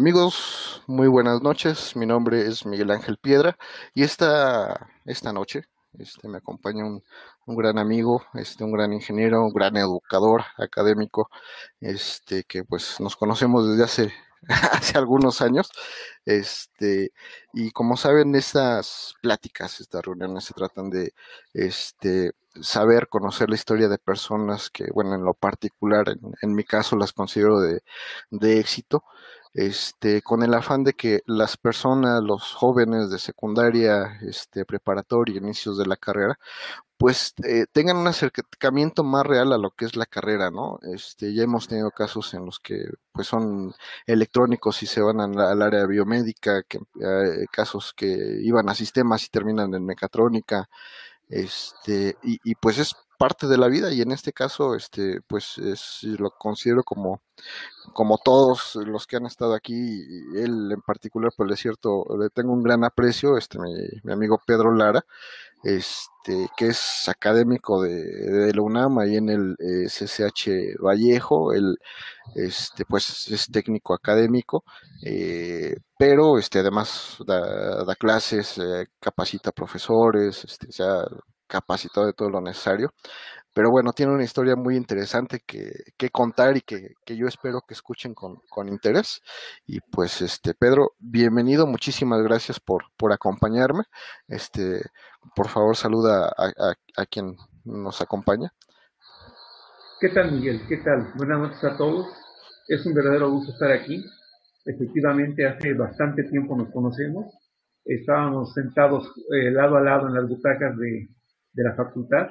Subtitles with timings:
[0.00, 1.94] Amigos, muy buenas noches.
[1.94, 3.58] Mi nombre es Miguel Ángel Piedra
[3.92, 5.64] y esta, esta noche
[5.98, 7.04] este, me acompaña un,
[7.44, 11.28] un gran amigo, este, un gran ingeniero, un gran educador académico,
[11.82, 14.12] este, que pues nos conocemos desde hace,
[14.72, 15.70] hace algunos años.
[16.24, 17.12] Este,
[17.52, 21.12] y como saben, estas pláticas, estas reuniones se tratan de
[21.52, 22.32] este,
[22.62, 26.96] saber, conocer la historia de personas que, bueno, en lo particular, en, en mi caso
[26.96, 27.82] las considero de,
[28.30, 29.04] de éxito
[29.54, 35.78] este, con el afán de que las personas, los jóvenes de secundaria, este, preparatoria, inicios
[35.78, 36.38] de la carrera,
[36.98, 40.78] pues eh, tengan un acercamiento más real a lo que es la carrera, ¿no?
[40.94, 43.72] Este, ya hemos tenido casos en los que pues son
[44.06, 48.06] electrónicos y se van al área biomédica, que, eh, casos que
[48.42, 50.68] iban a sistemas y terminan en mecatrónica,
[51.28, 55.58] este, y, y pues es parte de la vida y en este caso este pues
[55.58, 57.20] es, lo considero como
[57.92, 62.30] como todos los que han estado aquí y él en particular pues es cierto le
[62.30, 65.04] tengo un gran aprecio este mi, mi amigo Pedro Lara
[65.62, 71.76] este que es académico de, de la UNAM ahí en el eh, CCH Vallejo él
[72.34, 74.64] este pues es técnico académico
[75.04, 80.68] eh, pero este además da, clases eh, capacita profesores este
[81.50, 82.90] capacitado de todo lo necesario.
[83.52, 87.62] Pero bueno, tiene una historia muy interesante que, que contar y que, que, yo espero
[87.66, 89.20] que escuchen con, con, interés.
[89.66, 93.82] Y pues, este, Pedro, bienvenido, muchísimas gracias por, por acompañarme.
[94.28, 94.80] Este,
[95.34, 98.52] por favor, saluda a, quien nos acompaña.
[100.00, 100.62] ¿Qué tal, Miguel?
[100.68, 101.12] ¿Qué tal?
[101.16, 102.06] Buenas noches a todos.
[102.68, 104.00] Es un verdadero gusto estar aquí.
[104.64, 107.26] Efectivamente, hace bastante tiempo nos conocemos.
[107.84, 111.08] Estábamos sentados eh, lado a lado en las butacas de,
[111.60, 112.28] de la facultad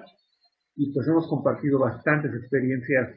[0.76, 3.10] y pues hemos compartido bastantes experiencias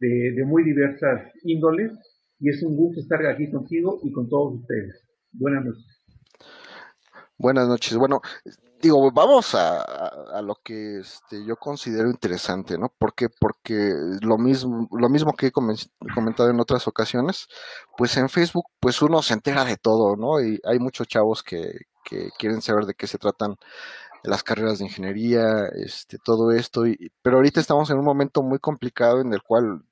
[0.00, 1.92] de, de, muy diversas índoles
[2.40, 5.06] y es un gusto estar aquí contigo y con todos ustedes.
[5.30, 6.02] Buenas noches.
[7.38, 7.96] Buenas noches.
[7.96, 8.20] Bueno,
[8.80, 12.92] digo, vamos a, a, lo que este, yo considero interesante, ¿no?
[12.98, 13.28] ¿Por qué?
[13.28, 17.46] Porque lo mismo, lo mismo que he comentado en otras ocasiones,
[17.96, 20.40] pues en Facebook, pues uno se entera de todo, ¿no?
[20.40, 21.72] Y hay muchos chavos que,
[22.04, 23.56] que quieren saber de qué se tratan
[24.24, 28.58] las carreras de ingeniería, este, todo esto, y, pero ahorita estamos en un momento muy
[28.58, 29.82] complicado en el cual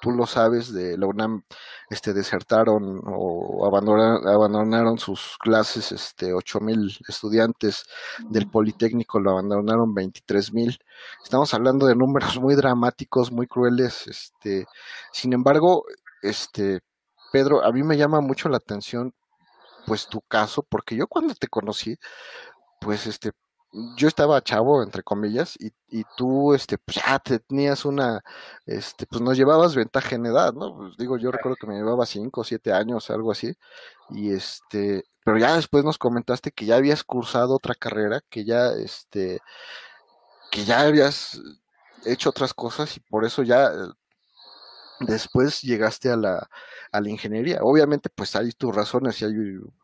[0.00, 1.42] tú lo sabes, de la UNAM
[1.90, 7.84] este, desertaron o abandonaron, abandonaron sus clases este, ocho mil estudiantes,
[8.30, 10.78] del Politécnico lo abandonaron 23 mil.
[11.22, 14.06] Estamos hablando de números muy dramáticos, muy crueles.
[14.06, 14.66] Este,
[15.12, 15.84] sin embargo,
[16.22, 16.80] este,
[17.32, 19.14] Pedro, a mí me llama mucho la atención
[19.86, 21.96] pues tu caso, porque yo cuando te conocí,
[22.80, 23.32] pues este,
[23.96, 28.22] yo estaba chavo, entre comillas, y, y tú, este, pues ya tenías una,
[28.66, 30.76] este, pues nos llevabas ventaja en edad, ¿no?
[30.76, 33.54] Pues digo, yo recuerdo que me llevaba cinco o siete años, algo así,
[34.10, 38.70] y este, pero ya después nos comentaste que ya habías cursado otra carrera, que ya,
[38.72, 39.40] este,
[40.50, 41.40] que ya habías
[42.04, 43.70] hecho otras cosas y por eso ya
[45.00, 46.48] después llegaste a la,
[46.92, 47.58] a la ingeniería.
[47.62, 49.34] Obviamente, pues hay tus razones y hay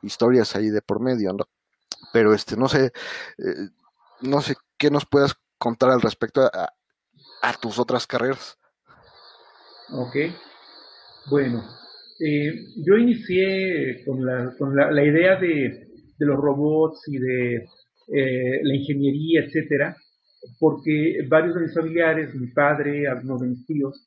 [0.02, 1.44] historias ahí de por medio, ¿no?
[2.12, 2.92] Pero este no sé
[3.38, 3.68] eh,
[4.20, 6.70] no sé qué nos puedas contar al respecto a,
[7.60, 8.58] tus otras carreras.
[9.90, 10.16] Ok.
[11.30, 11.62] Bueno
[12.20, 12.52] eh,
[12.84, 15.88] yo inicié con la, con la, la idea de,
[16.18, 19.96] de, los robots y de eh, la ingeniería etcétera
[20.58, 24.06] porque varios de mis familiares mi padre algunos de mis tíos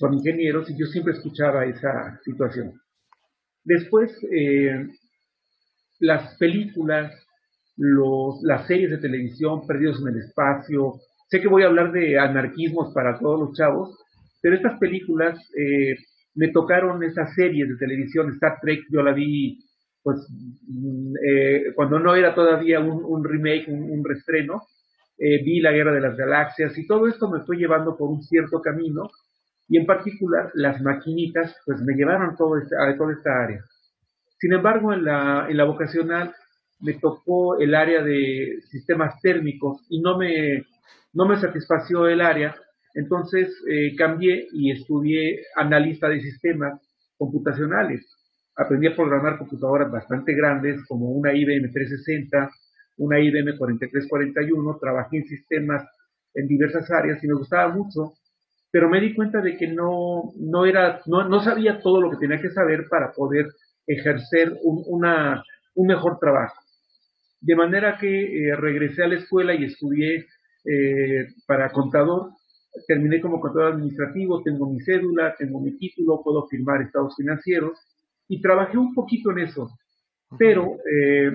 [0.00, 2.72] son ingenieros y yo siempre escuchaba esa situación.
[3.62, 4.88] Después eh,
[6.00, 7.12] las películas,
[7.76, 10.94] los, las series de televisión, Perdidos en el Espacio.
[11.28, 13.96] Sé que voy a hablar de anarquismos para todos los chavos,
[14.42, 15.96] pero estas películas eh,
[16.34, 18.32] me tocaron esas series de televisión.
[18.32, 19.64] Star Trek yo la vi
[20.02, 20.18] pues
[21.26, 24.62] eh, cuando no era todavía un, remake, un, un restreno.
[25.18, 28.22] Eh, vi la Guerra de las Galaxias y todo esto me fue llevando por un
[28.22, 29.10] cierto camino
[29.68, 33.62] y en particular las maquinitas pues me llevaron todo este, a toda esta área.
[34.40, 36.34] Sin embargo, en la, en la vocacional
[36.80, 40.64] me tocó el área de sistemas térmicos y no me,
[41.12, 42.56] no me satisfació el área,
[42.94, 46.80] entonces eh, cambié y estudié analista de sistemas
[47.18, 48.06] computacionales.
[48.56, 52.50] Aprendí a programar computadoras bastante grandes como una IBM 360,
[52.96, 55.84] una IBM 4341, trabajé en sistemas
[56.32, 58.14] en diversas áreas y me gustaba mucho,
[58.70, 62.16] pero me di cuenta de que no, no, era, no, no sabía todo lo que
[62.16, 63.46] tenía que saber para poder
[63.92, 65.42] ejercer un, una,
[65.74, 66.54] un mejor trabajo.
[67.40, 70.26] De manera que eh, regresé a la escuela y estudié
[70.64, 72.32] eh, para contador.
[72.86, 77.78] Terminé como contador administrativo, tengo mi cédula, tengo mi título, puedo firmar estados financieros
[78.28, 79.70] y trabajé un poquito en eso,
[80.38, 81.32] pero eh,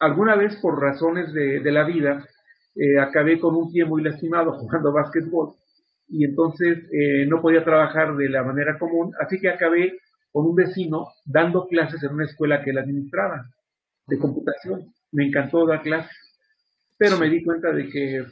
[0.00, 2.26] alguna vez por razones de, la vida
[3.00, 5.54] acabé con un pie muy lastimado jugando básquetbol
[6.08, 6.88] y entonces
[7.28, 9.96] no podía trabajar de la manera común, así que acabé
[10.34, 13.46] con un vecino dando clases en una escuela que él administraba
[14.08, 14.92] de computación.
[15.12, 16.16] Me encantó dar clases,
[16.98, 18.24] pero me di cuenta de que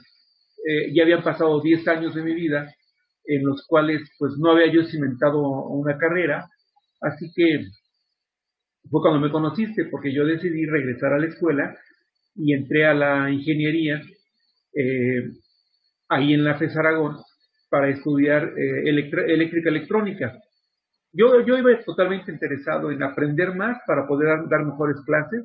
[0.92, 2.74] ya habían pasado 10 años de mi vida
[3.24, 6.48] en los cuales pues no había yo cimentado una carrera,
[7.02, 7.66] así que
[8.90, 11.76] fue cuando me conociste, porque yo decidí regresar a la escuela
[12.34, 14.02] y entré a la ingeniería
[14.74, 15.30] eh,
[16.08, 17.18] ahí en la FES Aragón
[17.70, 20.41] para estudiar eh, eléctrica electrónica.
[21.12, 25.44] Yo, yo iba totalmente interesado en aprender más para poder dar mejores clases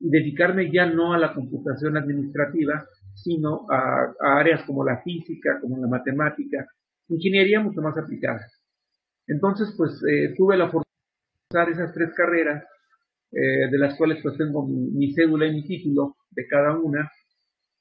[0.00, 2.84] y dedicarme ya no a la computación administrativa,
[3.14, 6.66] sino a, a áreas como la física, como la matemática,
[7.08, 8.46] ingeniería mucho más aplicada.
[9.26, 12.64] Entonces, pues eh, tuve la oportunidad de usar esas tres carreras,
[13.30, 17.10] eh, de las cuales pues tengo mi, cédula y mi título de cada una,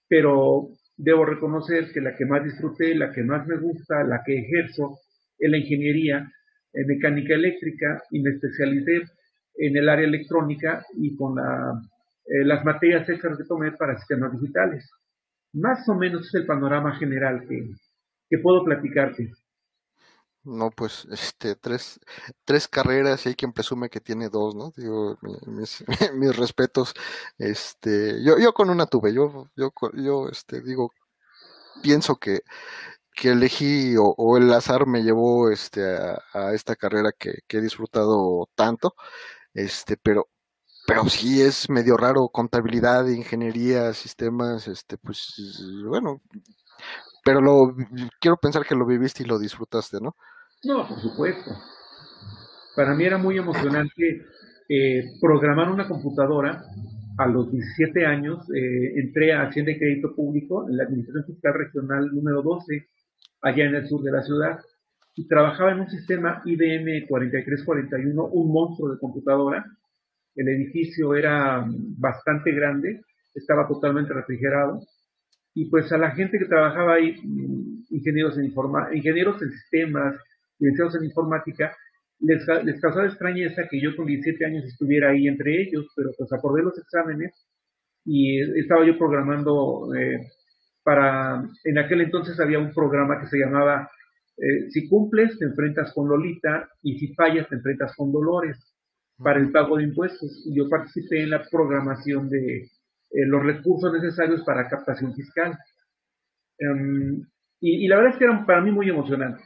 [0.09, 4.39] pero debo reconocer que la que más disfruté, la que más me gusta, la que
[4.39, 4.99] ejerzo,
[5.39, 6.29] es la ingeniería
[6.77, 9.01] en mecánica eléctrica y me especialicé
[9.55, 11.81] en el área electrónica y con la,
[12.25, 14.87] eh, las materias extras que tomé para sistemas digitales.
[15.53, 17.67] Más o menos es el panorama general que,
[18.29, 19.31] que puedo platicarte.
[20.43, 21.99] No, pues, este, tres,
[22.45, 24.71] tres carreras y hay quien presume que tiene dos, ¿no?
[24.77, 25.83] Digo, mis,
[26.13, 26.93] mis respetos,
[27.39, 30.93] este, yo, yo con una tuve, yo, yo, yo, este, digo,
[31.81, 32.41] pienso que,
[33.17, 38.93] que elegí o, el azar me llevó, este, a, esta carrera que, he disfrutado tanto,
[39.53, 40.27] este, pero,
[40.85, 45.33] pero sí es medio raro contabilidad, ingeniería, sistemas, este, pues,
[45.87, 46.21] bueno,
[47.25, 47.75] pero lo
[48.21, 50.15] quiero pensar que lo viviste y lo disfrutaste, ¿no?
[50.63, 51.51] No, por supuesto.
[52.75, 54.25] Para mí era muy emocionante
[54.69, 56.63] eh, programar una computadora.
[57.17, 61.53] A los 17 años eh, entré a Hacienda de Crédito Público en la Administración Fiscal
[61.55, 62.87] Regional número 12,
[63.41, 64.59] allá en el sur de la ciudad,
[65.15, 69.65] y trabajaba en un sistema IBM 4341, un monstruo de computadora.
[70.35, 71.65] El edificio era
[71.97, 73.01] bastante grande,
[73.33, 74.81] estaba totalmente refrigerado
[75.59, 80.15] y pues a la gente que trabajaba ahí, mm, ingenieros en, informa ingenieros en sistemas,
[80.59, 81.75] licenciados en informática,
[82.19, 86.31] les, les causaba extrañeza que yo con 17 años estuviera ahí entre ellos, pero pues
[86.31, 87.33] acordé los exámenes
[88.05, 90.27] y estaba yo programando eh,
[90.87, 93.91] para, en aquel entonces había un programa que se llamaba
[94.37, 98.57] eh, Si cumples te enfrentas con Lolita y si fallas te enfrentas con Dolores
[99.17, 100.49] para el pago de impuestos.
[100.55, 105.57] Yo participé en la programación de, eh, los recursos necesarios para captación fiscal.
[106.57, 107.21] Em,
[107.59, 109.43] y, la verdad es que eran para mí muy emocionante.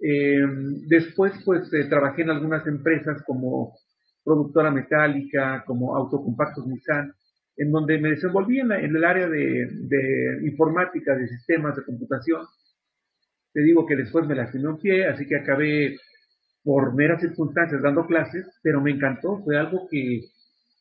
[0.00, 3.74] Em, después, pues, eh, trabajé en algunas empresas como
[4.24, 7.12] productora metálica, como autocompactos Nissan,
[7.58, 9.68] en donde me desenvolví en, el área de,
[10.44, 12.46] informática, de sistemas de computación.
[13.52, 15.96] Te digo que después me lastimé un pie, así que acabé
[16.62, 20.20] por meras circunstancias dando clases, pero me encantó, fue algo que,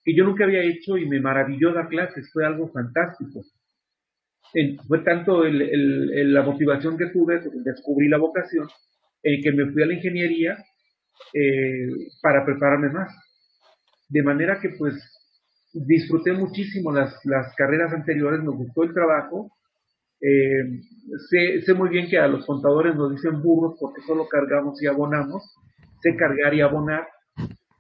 [0.04, 3.42] que yo nunca había hecho y me maravilló dar clases, fue algo fantástico.
[4.88, 8.68] fue tanto la motivación que tuve, descubrí la vocación,
[9.24, 10.63] en que me fui a la ingeniería
[11.34, 11.88] eh,
[12.22, 13.12] para prepararme más.
[14.10, 15.17] De manera que pues
[15.86, 17.13] disfruté muchísimo las,
[17.55, 19.51] carreras anteriores, me gustó el trabajo.
[20.19, 20.81] Eh,
[21.29, 24.88] sé, sé, muy bien que a los contadores nos dicen burros porque solo cargamos y
[24.88, 25.43] abonamos.
[26.01, 27.07] Sé cargar y abonar,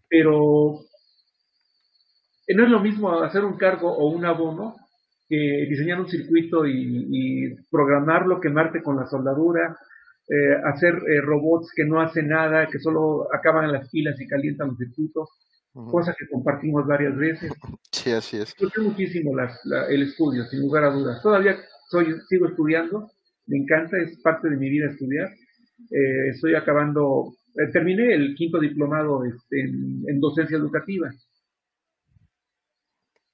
[0.09, 0.79] pero
[2.55, 4.75] no es lo mismo hacer un cargo o un abono
[5.27, 9.77] que diseñar un circuito y, programarlo, quemarte con la soldadura,
[10.29, 14.27] eh, hacer eh, robots que no hacen nada, que solo acaban en las pilas y
[14.27, 15.29] calientan los circuitos,
[15.85, 17.51] cosas que compartimos varias veces.
[17.91, 18.47] Sí, así es.
[18.47, 19.31] Disfruté muchísimo
[19.89, 21.21] el estudio, sin lugar a dudas.
[21.21, 21.57] Todavía
[21.89, 23.09] soy, sigo estudiando,
[23.47, 25.29] me encanta, es parte de mi vida estudiar.
[25.89, 27.33] Eh, estoy acabando,
[27.73, 31.09] terminé el quinto diplomado este, en docencia educativa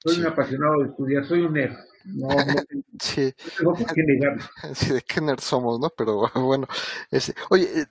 [0.04, 1.76] soy un apasionado de estudiar, soy un nerd.
[2.04, 2.28] No,
[3.00, 3.32] sí.
[3.58, 4.42] tengo que negarlo.
[4.74, 5.90] Sí, de qué nerd somos, ¿no?
[5.96, 6.66] Pero bueno,
[7.10, 7.86] ese, oye, eh,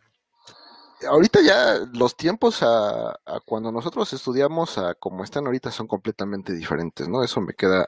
[1.08, 7.08] ahorita ya los tiempos a, cuando nosotros estudiamos a como están ahorita son completamente diferentes,
[7.10, 7.24] ¿no?
[7.24, 7.88] Eso me queda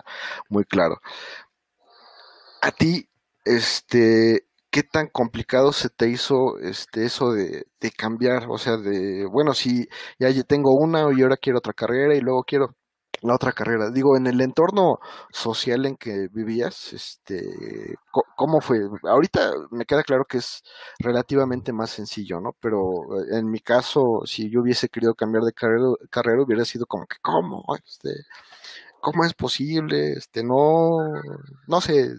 [0.50, 1.00] muy claro.
[2.62, 3.08] A ti,
[3.46, 8.48] este, ¿qué tan complicado se te hizo este eso de, de cambiar?
[8.50, 9.88] O sea, de, bueno, si
[10.20, 12.76] ya tengo una y ahora quiero otra carrera y luego quiero
[13.28, 13.92] la otra carrera.
[13.92, 15.00] Digo, en el entorno
[15.32, 17.96] social en que vivías, este,
[18.36, 18.80] ¿cómo fue?
[19.04, 20.64] Ahorita me queda claro que es
[21.00, 22.56] relativamente más sencillo, ¿no?
[22.60, 26.86] Pero eh, en mi caso, si yo hubiese querido cambiar de carrera, carrera hubiera sido
[26.86, 27.64] como que, ¿cómo?
[27.86, 28.10] Este,
[29.02, 30.14] ¿cómo es posible?
[30.14, 30.98] Este, no,
[31.68, 32.12] no sé,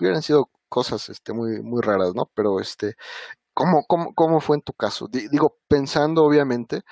[0.00, 2.30] hubieran sido cosas, este, muy, muy raras, ¿no?
[2.34, 2.94] Pero, este,
[3.54, 5.08] ¿cómo, cómo, cómo fue en tu caso?
[5.10, 6.82] digo, pensando obviamente,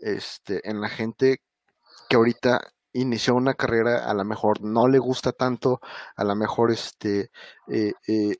[0.00, 1.42] este, en la gente
[2.08, 2.60] que ahorita
[2.92, 5.80] inició una carrera, a lo mejor no le gusta tanto,
[6.16, 7.30] a lo mejor este,
[7.68, 8.36] eh, eh,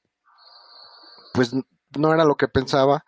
[1.32, 1.54] pues
[1.98, 3.04] no era lo que pensaba.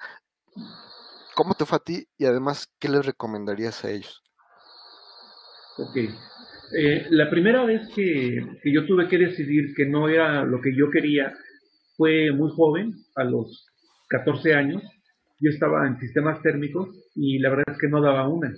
[1.35, 4.23] ¿Cómo te fue a ti y además qué les recomendarías a ellos?
[5.79, 5.97] Ok.
[6.79, 10.75] Eh, la primera vez que, que, yo tuve que decidir que no era lo que
[10.75, 11.33] yo quería
[11.97, 13.67] fue muy joven, a los
[14.09, 14.83] 14 años.
[15.41, 18.53] Yo estaba en sistemas térmicos y la verdad es que no daba una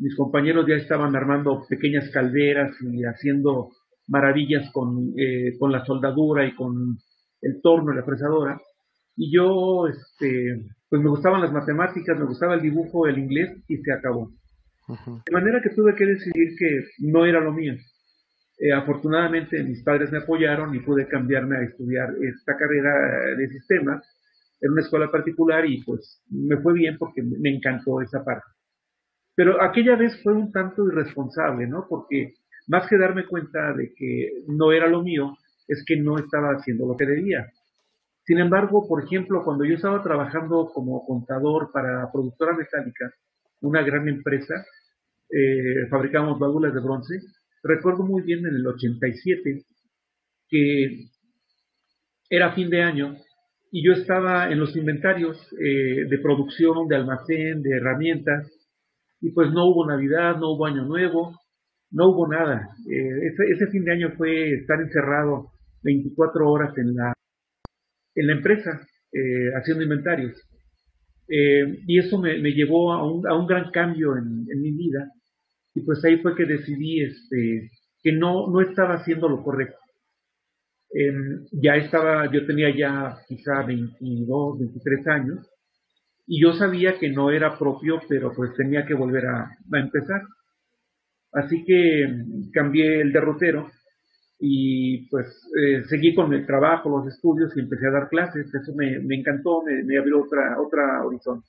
[0.00, 3.70] mis compañeros ya estaban armando pequeñas calderas y haciendo
[4.08, 6.96] maravillas con, eh, con la soldadura y con
[7.42, 8.58] el torno y la fresadora.
[9.16, 13.76] Y yo, este, pues me gustaban las matemáticas, me gustaba el dibujo, el inglés y
[13.76, 14.32] se acabó.
[14.88, 17.74] De manera que tuve que decidir que no era lo mío.
[18.58, 24.04] Eh, afortunadamente mis padres me apoyaron y pude cambiarme a estudiar esta carrera de sistemas
[24.60, 28.44] en una escuela particular y pues me fue bien porque me encantó esa parte.
[29.40, 31.86] Pero aquella vez fue un tanto irresponsable, ¿no?
[31.88, 32.34] Porque
[32.66, 35.34] más que darme cuenta de que no era lo mío,
[35.66, 37.50] es que no estaba haciendo lo que debía.
[38.26, 43.14] Sin embargo, por ejemplo, cuando yo estaba trabajando como contador para Productora Metálica,
[43.62, 44.62] una gran empresa,
[45.30, 47.20] eh, fabricábamos válvulas de bronce,
[47.62, 49.64] recuerdo muy bien en el 87
[50.50, 51.08] que
[52.28, 53.16] era fin de año
[53.72, 58.59] y yo estaba en los inventarios eh, de producción, de almacén, de herramientas,
[59.20, 61.38] y pues no hubo Navidad, no hubo Año Nuevo,
[61.90, 62.70] no hubo nada.
[62.90, 65.50] Eh, ese, fin de año fue estar encerrado
[65.82, 67.12] 24 horas en la,
[68.14, 68.80] en la empresa
[69.12, 70.40] eh, haciendo inventarios.
[71.28, 75.10] Eh, y eso me, llevó a un, a un, gran cambio en, mi vida.
[75.74, 77.70] Y pues ahí fue que decidí este,
[78.02, 79.76] que no, no estaba haciendo lo correcto.
[80.92, 85.50] Em, ya estaba, yo tenía ya quizá 22, 23 años
[86.32, 90.22] y yo sabía que no era propio, pero pues tenía que volver a, empezar.
[91.32, 92.06] Así que
[92.52, 93.68] cambié el derrotero
[94.38, 95.26] y pues
[95.60, 98.46] eh, seguí con el trabajo, los estudios y empecé a dar clases.
[98.54, 101.48] Eso me, encantó, me, abrió otra, otra horizonte.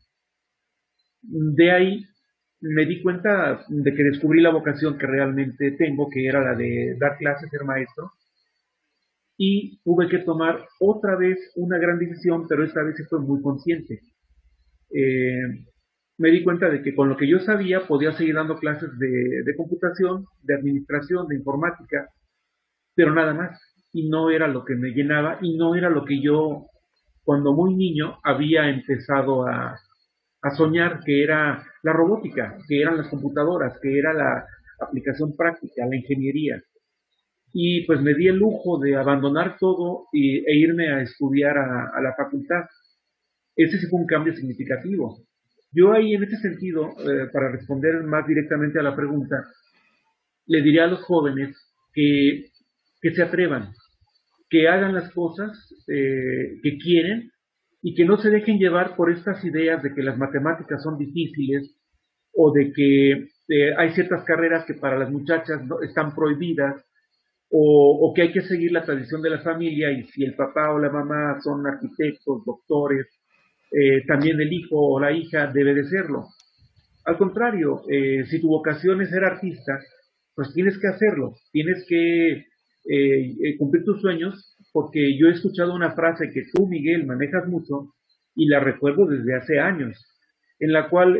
[1.21, 2.03] De ahí
[2.61, 6.97] me di cuenta de que descubrí la vocación que realmente tengo, que era la de
[6.99, 8.13] dar clases, ser maestro.
[9.37, 14.01] Y tuve que tomar otra vez una gran decisión, pero esta vez fue muy consciente
[14.93, 15.65] eh,
[16.17, 19.55] me di cuenta de que con lo que yo sabía podía seguir dando clases de,
[19.55, 22.09] computación, de administración, de informática,
[22.93, 23.59] pero nada más.
[23.93, 26.67] Y no era lo que me llenaba y no era lo que yo,
[27.23, 29.75] cuando muy niño, había empezado a,
[30.55, 34.45] soñar, que era la robótica, que eran las computadoras, que era la
[34.79, 36.61] aplicación práctica, la ingeniería.
[37.53, 42.01] Y pues me di el lujo de abandonar todo y, e irme a estudiar a
[42.01, 42.65] la facultad
[43.55, 45.17] ese sí fue un cambio significativo.
[45.71, 49.43] Yo ahí, en ese sentido, eh, para responder más directamente a la pregunta,
[50.47, 51.55] le diría a los jóvenes
[51.93, 52.47] que,
[53.01, 53.71] que se atrevan,
[54.49, 55.51] que hagan las cosas
[55.87, 57.31] eh, que quieren
[57.81, 61.75] y que no se dejen llevar por estas ideas de que las matemáticas son difíciles
[62.33, 63.11] o de que
[63.47, 66.85] eh, hay ciertas carreras que para las muchachas están prohibidas
[67.53, 70.79] o, que hay que seguir la tradición de la familia y si el papá o
[70.79, 73.07] la mamá son arquitectos, doctores,
[73.71, 76.27] eh, también el hijo o la hija debe de serlo.
[77.05, 79.79] Al contrario, eh, si tu vocación es ser artista,
[80.35, 82.45] pues tienes que hacerlo, tienes que
[82.89, 87.93] eh, cumplir tus sueños, porque yo he escuchado una frase que tú, Miguel, manejas mucho
[88.35, 89.97] y la recuerdo desde hace años,
[90.59, 91.19] en la cual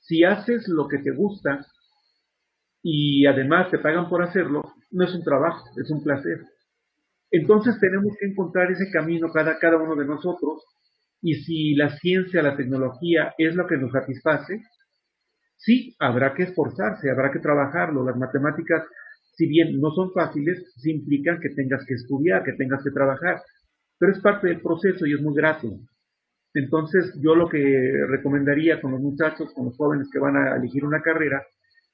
[0.00, 1.64] si haces lo que te gusta
[2.82, 6.40] y además te pagan por hacerlo, no es un trabajo, es un placer.
[7.30, 10.62] Entonces tenemos que encontrar ese camino cada, cada uno de nosotros
[11.20, 14.62] y si la ciencia, la tecnología es lo que nos satisface,
[15.56, 18.04] sí, habrá que esforzarse, habrá que trabajarlo.
[18.04, 18.84] Las matemáticas,
[19.34, 23.42] si bien no son fáciles, sí implican que tengas que estudiar, que tengas que trabajar,
[23.98, 25.68] pero es parte del proceso y es muy grato.
[26.54, 30.84] Entonces, yo lo que recomendaría con los muchachos, con los jóvenes que van a elegir
[30.84, 31.44] una carrera,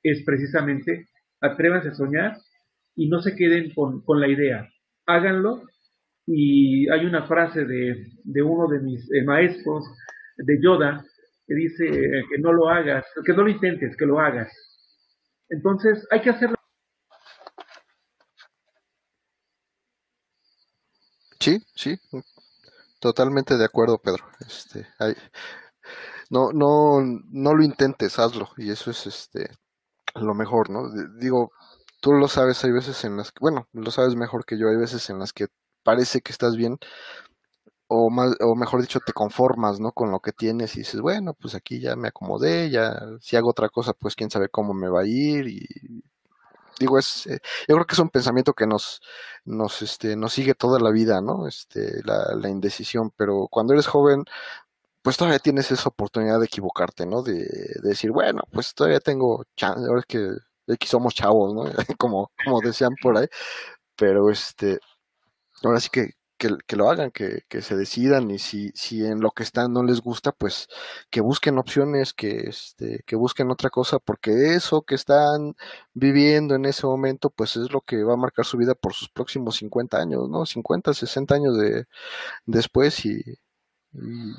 [0.02, 1.08] es precisamente
[1.40, 2.36] atrévanse a soñar
[2.94, 4.68] y no se queden con, con la idea.
[5.06, 5.62] Háganlo
[6.26, 9.84] y hay una frase de, de uno de mis eh, maestros,
[10.36, 11.04] de Yoda,
[11.46, 14.50] que dice eh, que no lo hagas, que no lo intentes, que lo hagas.
[15.48, 16.56] Entonces hay que hacerlo.
[21.38, 21.98] Sí, sí,
[23.00, 24.24] totalmente de acuerdo, Pedro.
[24.40, 25.14] Este, hay,
[26.30, 28.48] no, no, no lo intentes, hazlo.
[28.56, 29.50] Y eso es este
[30.14, 30.90] lo mejor, ¿no?
[31.18, 31.52] Digo,
[32.00, 34.76] tú lo sabes, hay veces en las que, bueno, lo sabes mejor que yo, hay
[34.76, 35.48] veces en las que
[35.84, 36.78] parece que estás bien,
[37.88, 39.92] o, más, o mejor dicho, te conformas, ¿no?
[39.92, 43.50] Con lo que tienes y dices, bueno, pues aquí ya me acomodé, ya si hago
[43.50, 46.02] otra cosa, pues quién sabe cómo me va a ir y
[46.78, 49.00] digo, es, eh, yo creo que es un pensamiento que nos,
[49.44, 51.46] nos, este, nos sigue toda la vida, ¿no?
[51.48, 54.24] Este, la, indecisión, pero cuando eres joven,
[55.02, 57.22] pues todavía tienes esa oportunidad de equivocarte, ¿no?
[57.22, 57.46] De,
[57.82, 60.28] decir, bueno, pues todavía tengo chance, ahora es que
[60.72, 61.64] aquí somos chavos, ¿no?
[61.98, 63.26] como, como decían por ahí,
[63.96, 64.80] pero este,
[65.68, 69.30] ahora sí que, que, lo hagan, que, que, se decidan y si, si en lo
[69.30, 70.68] que están no les gusta, pues
[71.10, 75.54] que busquen opciones, que, este, que busquen otra cosa, porque eso que están
[75.94, 79.08] viviendo en ese momento, pues es lo que va a marcar su vida por sus
[79.08, 80.46] próximos 50 años, ¿no?
[80.46, 81.86] 50, 60 años de,
[82.46, 83.22] después y,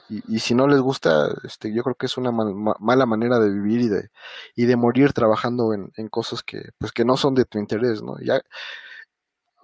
[0.09, 3.81] y, si no les gusta, este, yo creo que es una mala manera de vivir
[3.81, 4.09] y de,
[4.55, 8.03] y de morir trabajando en, en, cosas que, pues que no son de tu interés,
[8.03, 8.17] ¿no?
[8.19, 8.41] Ya,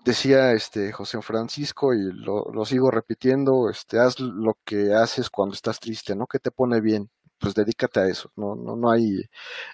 [0.04, 5.54] decía este José Francisco y lo, lo, sigo repitiendo, este, haz lo que haces cuando
[5.56, 6.28] estás triste, ¿no?
[6.28, 7.10] ¿Qué te pone bien?
[7.40, 9.24] Pues dedícate a eso, no, no, no hay,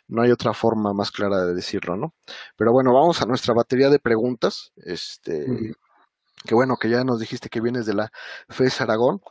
[0.07, 2.13] no hay otra forma más clara de decirlo, ¿no?
[2.55, 5.45] Pero bueno, vamos a nuestra batería de preguntas, este,
[6.45, 8.11] que bueno, que ya nos dijiste que vienes de la
[8.49, 9.21] FES Aragón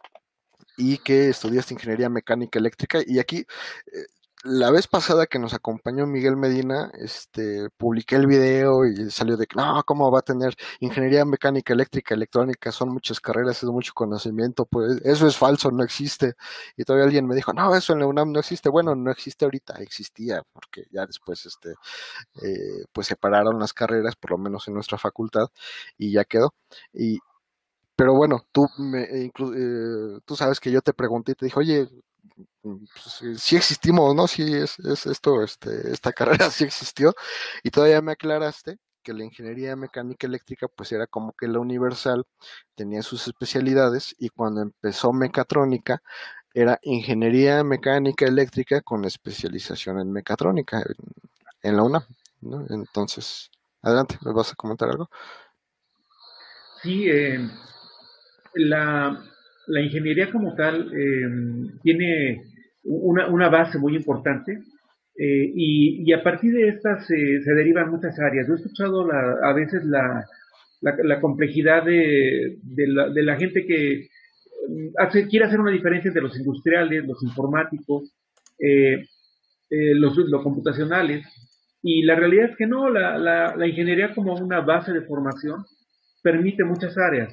[0.77, 3.47] y que estudiaste ingeniería mecánica eléctrica y aquí
[3.93, 4.07] eh,
[4.47, 9.47] la vez pasada que nos acompañó Miguel Medina, este, publiqué el video y salió de
[9.47, 12.71] que no, ¿cómo va a tener ingeniería mecánica, eléctrica, electrónica?
[12.73, 16.35] Son muchas carreras, es mucho conocimiento, pues eso es falso, no existe.
[16.77, 18.69] Y todavía alguien me dijo, no, eso en la UNAM no existe.
[18.69, 21.71] Bueno, no existe ahorita, existía, porque ya después, este,
[22.43, 25.49] eh, pues separaron las carreras, por lo menos en nuestra facultad,
[25.99, 26.55] y ya quedó.
[26.93, 27.19] Y,
[27.97, 29.33] pero bueno, tú, me, eh,
[30.25, 31.89] tú sabes que yo te pregunté y te dije, oye,
[32.63, 34.27] pues, sí existimos, ¿no?
[34.27, 37.15] Sí, es, es esto, este, esta carrera sí existió.
[37.63, 42.25] Y todavía me aclaraste que la ingeniería mecánica eléctrica pues era como que la universal,
[42.75, 46.03] tenía sus especialidades y cuando empezó mecatrónica
[46.53, 50.83] era ingeniería mecánica eléctrica con especialización en mecatrónica
[51.63, 52.03] en, la UNAM,
[52.41, 52.67] ¿no?
[52.71, 53.51] Entonces,
[53.83, 55.09] adelante, ¿me vas a comentar algo?
[56.83, 57.49] Sí, eh,
[58.55, 59.23] la,
[59.67, 62.43] la ingeniería como tal eh, tiene
[62.85, 64.53] una, base muy importante
[65.19, 68.47] eh, y, y, a partir de esta se, se, derivan muchas áreas.
[68.47, 74.09] Yo he escuchado la, a veces la, complejidad de, la, gente que
[74.69, 78.13] mm, quiere hacer una diferencia entre los industriales, los informáticos,
[78.59, 79.05] eh,
[79.71, 81.27] los, los, computacionales,
[81.83, 85.65] y la realidad es que no, la ingeniería como una base de formación
[86.23, 87.33] permite muchas áreas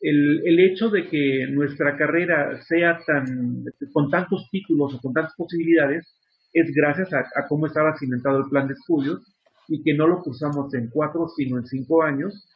[0.00, 5.34] el, el, hecho de que nuestra carrera sea tan, con tantos títulos o con tantas
[5.36, 6.06] posibilidades,
[6.54, 9.20] es gracias a, cómo estaba cimentado el plan de estudios
[9.68, 12.48] y que no lo cursamos en cuatro, sino en cinco años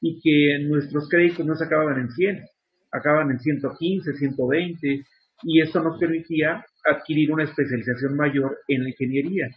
[0.00, 2.44] y que nuestros créditos no se acababan en 100,
[2.92, 5.04] acaban en 115, 120
[5.42, 9.48] y esto nos permitía adquirir una especialización mayor en la ingeniería.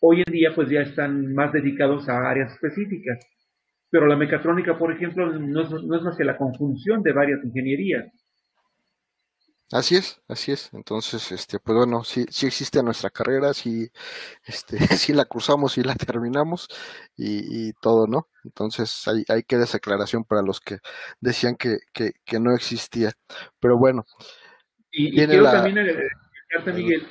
[0.00, 3.18] Hoy en día pues ya están más dedicados a áreas específicas
[3.90, 7.44] pero la mecatrónica, por ejemplo, no es, no es más que la conjunción de varias
[7.44, 8.12] ingenierías.
[9.72, 10.70] Así es, así es.
[10.72, 13.88] Entonces, este, pues bueno, sí, sí existe nuestra carrera, sí,
[14.44, 16.68] este, sí la cursamos, sí la terminamos
[17.16, 18.28] y, y todo, ¿no?
[18.44, 20.78] Entonces, hay, hay que dar esa aclaración para los que
[21.20, 23.12] decían que, que, que no existía.
[23.58, 24.04] Pero bueno.
[24.92, 27.06] Y, y quiero también agregarte, Miguel,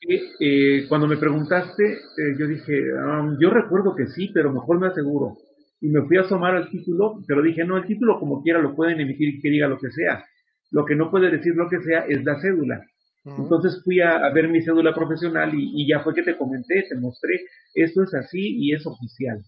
[0.00, 4.80] que eh, cuando me preguntaste, eh, yo dije, um, yo recuerdo que sí, pero mejor
[4.80, 5.36] me aseguro
[5.80, 8.74] y me fui a asomar al título, pero dije, no, el título como quiera lo
[8.74, 10.24] pueden emitir que diga lo que sea.
[10.70, 12.84] Lo que no puede decir lo que sea es la cédula.
[13.24, 16.96] Entonces fui a, ver mi cédula profesional y, y, ya fue que te comenté, te
[16.96, 17.40] mostré,
[17.74, 19.42] esto es así y es oficial.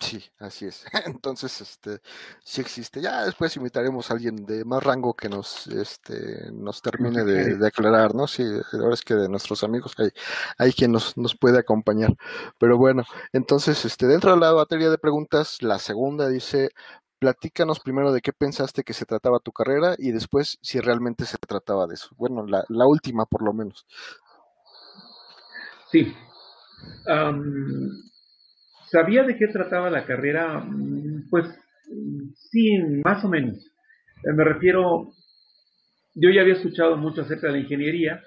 [0.00, 0.84] Sí, así es.
[1.06, 2.00] Entonces, este,
[2.44, 3.00] sí existe.
[3.00, 8.14] Ya después invitaremos a alguien de más rango que nos, este, nos termine de, aclarar,
[8.14, 8.26] ¿no?
[8.26, 10.10] Sí, ahora es que de nuestros amigos hay,
[10.56, 12.14] hay quien nos, nos puede acompañar.
[12.58, 16.70] Pero bueno, entonces, este, dentro de la batería de preguntas, la segunda dice,
[17.18, 21.38] platícanos primero de qué pensaste que se trataba tu carrera y después si realmente se
[21.38, 22.10] trataba de eso.
[22.16, 23.86] Bueno, la, la última por lo menos.
[25.90, 26.14] Sí.
[28.90, 30.60] ¿Sabía de qué trataba la carrera?
[30.60, 31.46] Mm, pues
[32.50, 33.58] sí, más o menos.
[34.24, 35.12] Eh, me refiero,
[36.14, 38.22] yo ya había escuchado mucho acerca de la ingeniería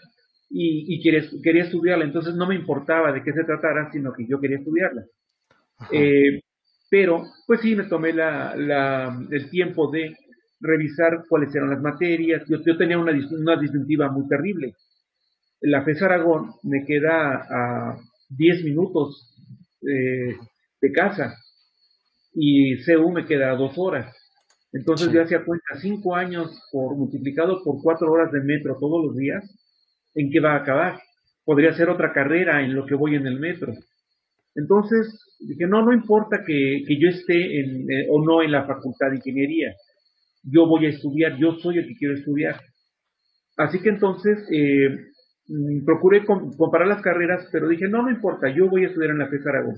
[0.49, 4.39] y, quería, quería, estudiarla, entonces no me importaba de qué se tratara, sino que yo
[4.39, 5.03] quería estudiarla.
[5.91, 6.41] Eh,
[6.89, 8.53] pero, pues sí, me tomé la,
[9.31, 10.15] el tiempo de
[10.59, 12.43] revisar cuáles eran las materias.
[12.49, 14.75] Yo, yo tenía una, una disyuntiva muy terrible.
[15.61, 17.97] La FES Aragón me queda a
[18.29, 19.30] 10 minutos
[19.81, 20.35] eh,
[20.81, 21.35] de casa
[22.33, 24.15] y CU me queda 2 horas.
[24.73, 29.17] Entonces yo hacía cuenta 5 años por multiplicado por 4 horas de metro todos los
[29.17, 29.43] días,
[30.15, 30.99] ¿en qué va a acabar?
[31.43, 33.73] Podría ser otra carrera en lo que voy en el metro.
[34.55, 39.09] Entonces dije, no, no importa que, yo esté en, eh, o no en la facultad
[39.09, 39.73] de ingeniería,
[40.43, 42.59] yo voy a estudiar, yo soy el que quiero estudiar.
[43.57, 45.10] Así que entonces eh,
[45.85, 49.27] procuré comparar las carreras, pero dije, no, no importa, yo voy a estudiar en la
[49.27, 49.75] FES Aragón.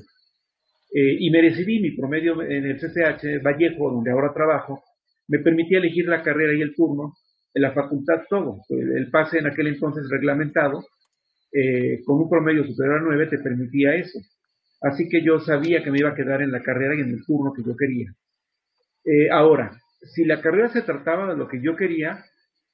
[0.96, 4.84] Eh, y me decidí, mi promedio en el CCH Vallejo, donde ahora trabajo,
[5.28, 7.14] me permitía elegir la carrera y el turno,
[7.56, 8.62] la facultad todo.
[8.70, 10.84] El pase en aquel entonces reglamentado,
[12.06, 14.20] con un promedio superior a 9, te permitía eso.
[14.84, 17.26] Así que yo sabía que me iba a quedar en la carrera y en el
[17.26, 18.14] turno que yo quería.
[19.06, 19.72] Eh, ahora,
[20.14, 22.24] si la carrera se trataba de lo que yo quería,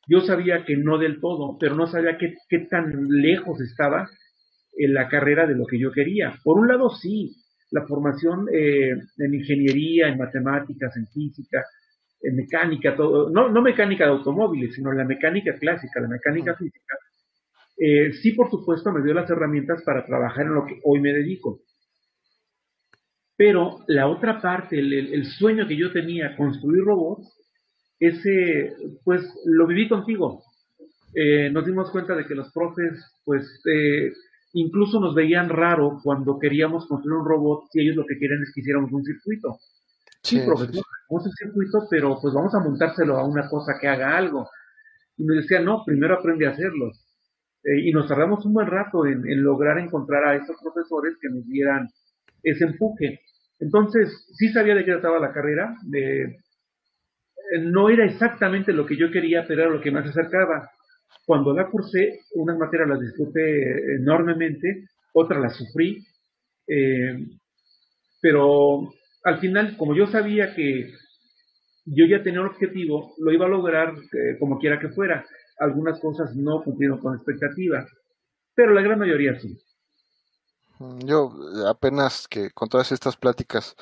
[0.09, 4.09] yo sabía que no del todo, pero no sabía qué, tan lejos estaba
[4.77, 6.33] en la carrera de lo que yo quería.
[6.43, 7.35] Por un lado, sí,
[7.71, 11.63] la formación eh, en ingeniería, en matemáticas, en física,
[12.21, 16.95] en mecánica, todo, no, no mecánica de automóviles, sino la mecánica clásica, la mecánica física,
[17.79, 21.13] eh, sí, por supuesto, me dio las herramientas para trabajar en lo que hoy me
[21.13, 21.61] dedico.
[23.37, 27.38] Pero la otra parte, el, sueño que yo tenía, construir robots,
[27.99, 30.43] ese, pues lo viví contigo.
[31.13, 32.93] Eh, nos dimos cuenta de que los profes,
[33.25, 34.11] pues, eh,
[34.53, 38.51] incluso nos veían raro cuando queríamos construir un robot si ellos lo que quieren es
[38.53, 39.57] que hiciéramos un circuito.
[40.21, 44.17] Sí, profesor, vamos un circuito, pero pues vamos a montárselo a una cosa que haga
[44.17, 44.49] algo.
[45.17, 46.91] Y me decían, no, primero aprende a hacerlo.
[47.63, 51.29] Eh, y nos tardamos un buen rato en, en, lograr encontrar a esos profesores que
[51.29, 51.89] nos dieran
[52.43, 53.19] ese empuje.
[53.59, 55.75] Entonces, sí sabía de qué trataba la carrera.
[55.93, 56.37] Eh,
[57.61, 60.69] no era exactamente lo que yo quería, pero era lo que más acercaba.
[61.25, 66.05] Cuando la cursé, unas materias las disfruté enormemente, otras las sufrí.
[66.67, 67.25] Eh,
[68.21, 68.91] pero
[69.23, 70.91] al final, como yo sabía que
[71.85, 75.25] yo ya tenía un objetivo, lo iba a lograr eh, como quiera que fuera.
[75.59, 77.85] Algunas cosas no cumplieron con expectativa,
[78.55, 79.57] pero la gran mayoría sí.
[81.05, 81.31] Yo
[81.67, 83.75] apenas que con todas estas pláticas,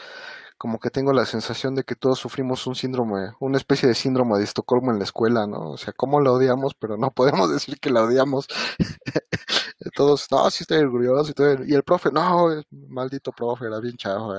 [0.57, 4.37] como que tengo la sensación de que todos sufrimos un síndrome, una especie de síndrome
[4.37, 5.71] de Estocolmo en la escuela, ¿no?
[5.71, 6.73] O sea, ¿cómo la odiamos?
[6.75, 8.47] Pero no podemos decir que la odiamos.
[9.95, 11.65] todos, no, sí estoy orgulloso y todo.
[11.65, 14.33] Y el profe, no, maldito profe, era bien chavo.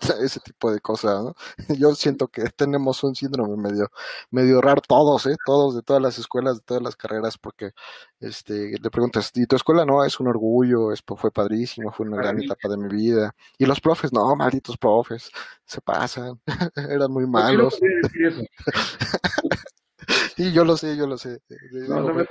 [0.20, 1.34] ese tipo de cosas, ¿no?
[1.78, 3.90] Yo siento que tenemos un síndrome medio,
[4.30, 5.36] medio raro todos, ¿eh?
[5.44, 7.72] Todos de todas las escuelas, de todas las carreras, porque
[8.20, 10.04] este, le preguntas, ¿y tu escuela no?
[10.04, 13.34] Es un orgullo, es, fue padrísimo, fue una gran etapa de mi vida.
[13.58, 15.30] Y los profes, no, malditos profes,
[15.64, 16.40] se pasan,
[16.76, 17.78] eran muy malos.
[20.36, 21.40] y yo lo sé, yo lo sé.
[21.88, 22.26] No, no me,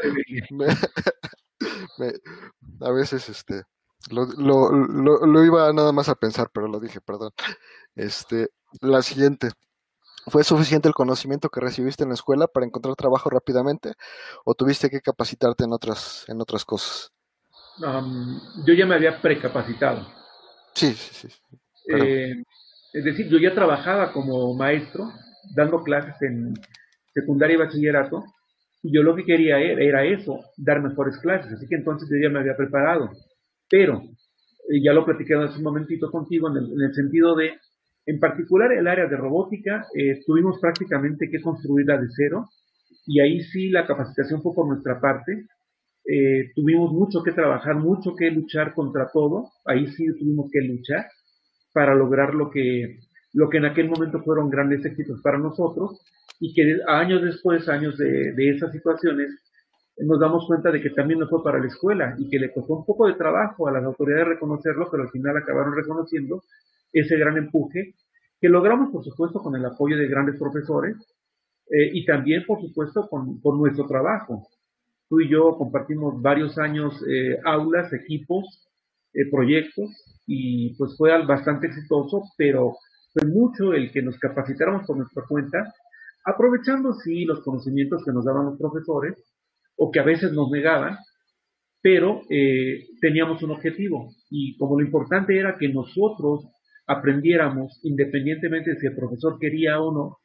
[2.81, 3.63] a veces, este,
[4.09, 7.31] lo, lo, lo, iba nada más a pensar, pero lo dije, perdón.
[7.95, 8.49] Este,
[8.81, 9.49] la siguiente.
[10.27, 13.93] ¿Fue suficiente el conocimiento que recibiste en la escuela para encontrar trabajo rápidamente
[14.45, 17.11] o tuviste que capacitarte en otras, en otras cosas?
[18.65, 20.05] yo ya me había precapacitado.
[20.73, 21.41] Sí, sí, sí.
[21.87, 22.43] Eh,
[22.93, 25.09] es decir, yo ya trabajaba como maestro,
[25.55, 26.53] dando clases en
[27.13, 28.23] secundaria y bachillerato,
[28.83, 31.53] y yo lo que quería era, era eso, dar mejores clases.
[31.53, 33.11] Así que entonces yo ya me había preparado.
[33.69, 34.01] Pero,
[34.69, 37.53] eh, ya lo platiqué hace un momentito contigo, en el, sentido de,
[38.05, 42.49] en particular el área de robótica, eh, tuvimos prácticamente que construirla de cero,
[43.05, 45.47] y ahí sí la capacitación fue por nuestra parte.
[46.05, 51.07] Eh, tuvimos mucho que trabajar, mucho que luchar contra todo, ahí sí tuvimos que luchar
[51.73, 52.99] para lograr lo que,
[53.33, 56.01] lo que en aquel momento fueron grandes éxitos para nosotros
[56.39, 59.29] y que años después, años de, de esas situaciones,
[60.05, 62.75] nos damos cuenta de que también no fue para la escuela y que le costó
[62.75, 66.43] un poco de trabajo a las autoridades reconocerlo, pero al final acabaron reconociendo
[66.91, 67.95] ese gran empuje
[68.39, 70.95] que logramos, por supuesto, con el apoyo de grandes profesores
[71.69, 74.47] eh, y también, por supuesto, con, nuestro trabajo.
[75.09, 78.69] Tú y yo compartimos varios años eh, aulas, equipos,
[79.13, 79.89] eh, proyectos
[80.25, 82.75] y pues fue bastante exitoso, pero
[83.13, 85.73] fue mucho el que nos capacitáramos por nuestra cuenta,
[86.25, 89.15] aprovechando sí los conocimientos que nos daban los profesores,
[89.79, 90.97] o que a veces nos negaban,
[91.81, 96.45] pero eh, teníamos un objetivo y como lo importante era que nosotros
[96.85, 100.17] aprendiéramos independientemente de si el profesor quería o no,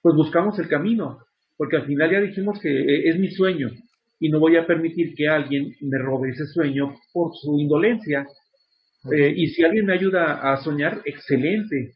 [0.00, 1.18] pues buscamos el camino,
[1.56, 3.70] porque al final ya dijimos que eh, es mi sueño
[4.20, 8.26] y no voy a permitir que alguien me robe ese sueño por su indolencia.
[9.12, 11.94] Eh, y si alguien me ayuda a soñar, excelente.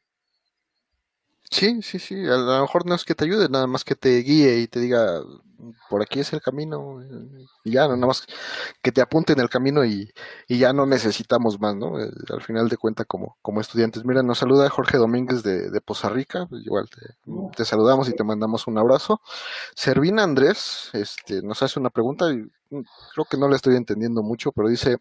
[1.51, 4.19] Sí, sí, sí, a lo mejor no es que te ayude, nada más que te
[4.19, 5.23] guíe y te diga,
[5.89, 7.01] por aquí es el camino,
[7.65, 8.27] y ya, nada más
[8.83, 10.13] que te apunte en el camino y,
[10.47, 11.99] y ya no necesitamos más, ¿no?
[12.01, 14.05] Eh, al final de cuentas, como, como estudiantes.
[14.05, 17.17] Mira, nos saluda Jorge Domínguez de, de Poza Rica, pues igual te,
[17.57, 19.21] te saludamos y te mandamos un abrazo.
[19.75, 22.37] Servina Andrés, este, nos hace una pregunta, y
[22.71, 22.83] mm,
[23.15, 24.99] creo que no la estoy entendiendo mucho, pero dice,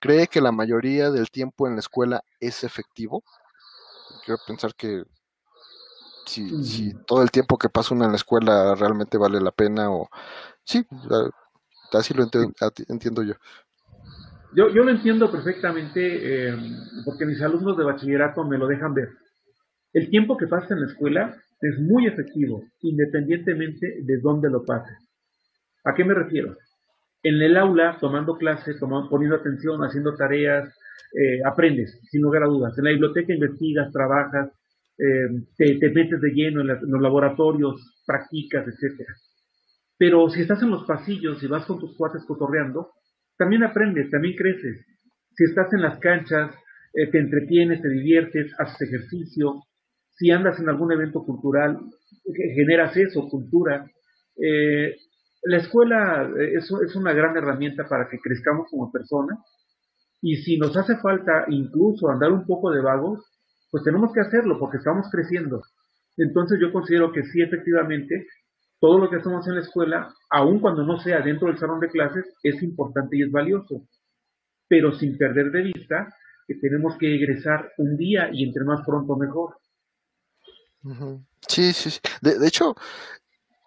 [0.00, 3.24] ¿cree que la mayoría del tiempo en la escuela es efectivo?
[4.24, 5.04] Quiero pensar que
[6.28, 9.90] si, si todo el tiempo que pasa uno en la escuela realmente vale la pena
[9.90, 10.08] o
[10.64, 10.86] sí,
[11.92, 13.34] así lo enti- entiendo yo.
[14.54, 16.56] Yo, yo lo entiendo perfectamente eh,
[17.04, 19.10] porque mis alumnos de bachillerato me lo dejan ver.
[19.92, 24.96] El tiempo que pasa en la escuela es muy efectivo, independientemente de dónde lo pases.
[25.84, 26.56] ¿A qué me refiero?
[27.22, 30.68] En el aula, tomando clase, tomando, poniendo atención, haciendo tareas,
[31.18, 32.76] eh, aprendes, sin lugar a dudas.
[32.78, 34.50] En la biblioteca investigas, trabajas,
[34.98, 39.14] eh, te, te, metes de lleno en, los laboratorios, practicas, etcétera.
[39.96, 42.90] Pero si estás en los pasillos y vas con tus cuates cotorreando,
[43.36, 44.84] también aprendes, también creces.
[45.34, 46.54] Si estás en las canchas,
[46.94, 49.62] eh, te entretienes, te diviertes, haces ejercicio.
[50.10, 51.78] Si andas en algún evento cultural,
[52.56, 53.86] generas eso, cultura.
[54.36, 54.96] Eh,
[55.44, 59.38] la escuela es, es, una gran herramienta para que crezcamos como personas
[60.20, 63.24] y si nos hace falta incluso andar un poco de vagos,
[63.70, 65.62] pues tenemos que hacerlo porque estamos creciendo.
[66.16, 68.26] Entonces yo considero que sí, efectivamente,
[68.80, 71.88] todo lo que hacemos en la escuela, aun cuando no sea dentro del salón de
[71.88, 73.86] clases, es importante y es valioso,
[74.68, 76.14] pero sin perder de vista
[76.46, 79.56] que tenemos que egresar un día y entre más pronto mejor.
[81.46, 82.00] Sí, sí, sí.
[82.22, 82.74] De, de, hecho,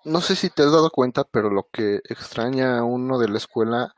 [0.06, 3.38] no sé si te has dado cuenta, pero lo que extraña a uno de la
[3.38, 3.94] escuela,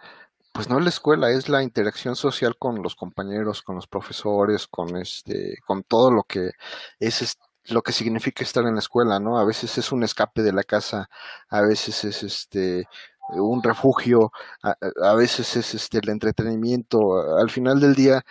[0.54, 4.68] pues no es la escuela, es la interacción social con los compañeros, con los profesores,
[4.68, 6.52] con este, con todo lo que
[7.00, 9.38] es lo que significa estar en la escuela, ¿no?
[9.40, 11.10] A veces es un escape de la casa,
[11.50, 12.88] a veces es este
[13.30, 14.32] un refugio,
[14.64, 17.38] a, a veces es este el entretenimiento.
[17.38, 18.24] Al final del día,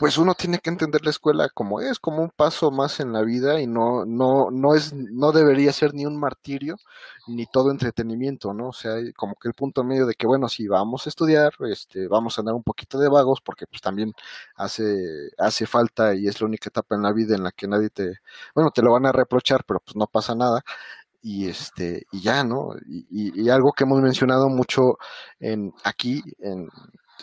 [0.00, 3.22] pues uno tiene que entender la escuela como es, como un paso más en la
[3.22, 6.76] vida y no, no, no es, no debería ser ni un martirio
[7.28, 8.68] ni todo entretenimiento, ¿no?
[8.68, 12.08] O sea, como que el punto medio de que, bueno, si vamos a estudiar, este,
[12.08, 14.14] vamos a andar un poquito de vagos, porque pues también
[14.56, 17.90] hace, hace falta y es la única etapa en la vida en la que nadie
[17.90, 18.20] te,
[18.54, 20.62] bueno, te lo van a reprochar, pero pues no pasa nada
[21.22, 24.96] y este y ya no y, y, y, algo que hemos mencionado mucho
[25.40, 26.70] en aquí en,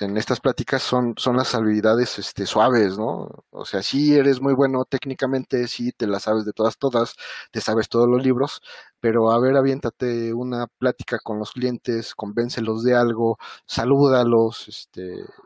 [0.02, 3.30] en estas pláticas son, son las habilidades este, suaves, ¿no?
[3.50, 7.16] O sea, sí eres muy bueno técnicamente, sí te las sabes de todas, todas,
[7.52, 8.62] te sabes todos los libros,
[9.00, 15.02] pero a ver, aviéntate una plática con los clientes, convéncelos de algo, salúdalos, este,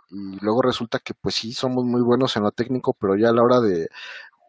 [0.10, 3.34] y luego resulta que pues sí somos muy buenos en lo técnico, pero ya a
[3.34, 3.90] la hora de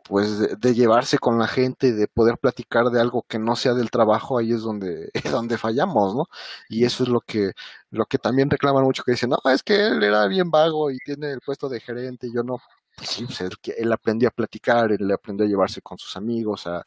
[0.05, 3.75] pues de, de, llevarse con la gente, de poder platicar de algo que no sea
[3.75, 6.27] del trabajo, ahí es donde, donde fallamos, ¿no?
[6.69, 7.53] Y eso es lo que,
[7.91, 10.99] lo que también reclaman mucho, que dicen, no, es que él era bien vago y
[10.99, 12.59] tiene el puesto de gerente y yo no.
[12.97, 16.67] Pues sí, pues él, él aprendió a platicar, él aprendió a llevarse con sus amigos,
[16.67, 16.85] a,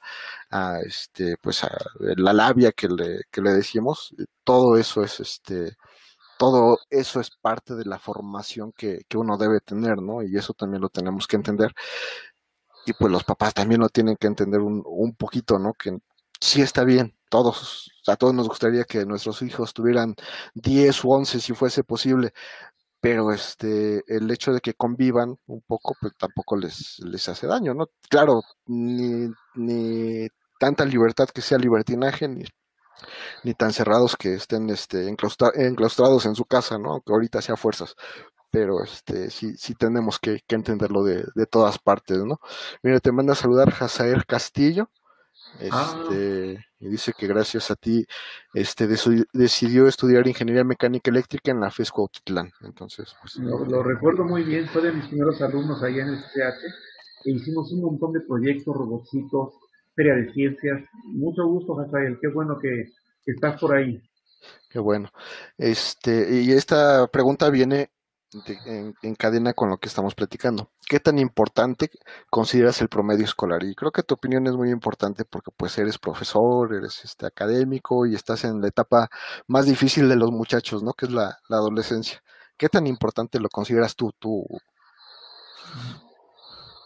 [0.51, 5.75] a este, pues a la labia que le, que le decimos, todo eso es este,
[6.38, 10.21] todo eso es parte de la formación que, que uno debe tener, ¿no?
[10.23, 11.73] Y eso también lo tenemos que entender
[12.86, 15.74] y pues los papás también lo tienen que entender un, un poquito, ¿no?
[15.74, 15.98] Que
[16.39, 20.15] sí está bien, todos, a todos nos gustaría que nuestros hijos tuvieran
[20.54, 22.34] 10 u 11 si fuese posible,
[23.00, 27.74] pero este, el hecho de que convivan un poco, pues tampoco les, les hace daño,
[27.74, 27.88] ¿no?
[28.10, 30.28] Claro, ni, ni
[30.60, 32.45] tanta libertad que sea libertinaje, ni,
[33.43, 36.91] ni tan cerrados que estén este, enclaustra, enclaustrados en su casa, ¿no?
[36.93, 37.95] Aunque ahorita sea fuerzas,
[38.55, 42.39] pero este sí, sí tenemos que, que entenderlo de, de, todas partes, ¿no?
[42.81, 44.89] Mira, te manda a saludar Jazael Castillo,
[45.59, 46.65] este, ah.
[46.79, 48.05] y dice que gracias a ti
[48.53, 52.49] este, de decidió estudiar ingeniería mecánica eléctrica en la FESCO Autitlán.
[52.61, 56.19] Entonces, pues, lo, lo, recuerdo muy bien, fue de mis primeros alumnos allá en el
[56.19, 59.53] CH, e hicimos un montón de proyectos, robotcitos,
[59.93, 60.81] feria de ciencias.
[61.07, 62.85] Mucho gusto, Jazael, qué bueno que,
[63.25, 64.01] que estás por ahí.
[64.69, 65.09] Qué bueno.
[65.57, 67.89] Este, y esta pregunta viene
[68.65, 70.69] en, en, cadena con lo que estamos platicando.
[70.88, 71.89] ¿Qué tan importante
[72.30, 73.63] consideras el promedio escolar?
[73.63, 78.06] Y creo que tu opinión es muy importante porque pues eres profesor, eres este académico
[78.06, 79.10] y estás en la etapa
[79.48, 80.93] más difícil de los muchachos, ¿no?
[80.93, 82.21] Que es la, adolescencia.
[82.58, 84.13] ¿Qué tan importante lo consideras tú?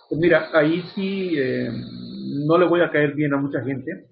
[0.09, 1.71] Pues mira, ahí sí eh,
[2.47, 4.09] no le voy a caer bien a mucha gente,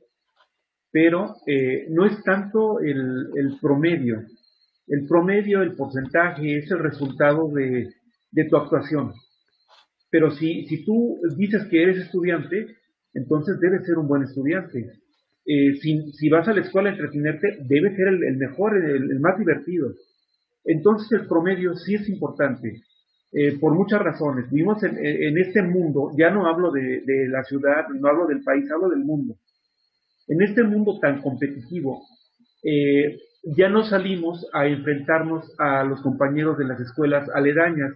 [0.91, 4.23] pero eh, no es tanto el promedio,
[4.88, 7.89] el promedio, el porcentaje, es el resultado de,
[8.50, 9.13] tu actuación.
[10.10, 12.67] Pero si, tú dices que eres estudiante,
[13.13, 14.80] entonces debe ser un buen estudiante.
[15.45, 19.93] Eh, si, vas a la escuela a entretenerte, debe ser el, mejor, el, más divertido.
[20.63, 22.82] Entonces el promedio sí es importante,
[23.34, 24.50] eh, por muchas razones.
[24.50, 28.89] Vivimos en, este mundo, ya no hablo de, la ciudad, no hablo del país, hablo
[28.89, 29.36] del mundo.
[30.28, 32.02] En este mundo tan competitivo,
[32.63, 33.17] eh,
[33.55, 37.93] ya no salimos a enfrentarnos a los compañeros de las escuelas aledañas,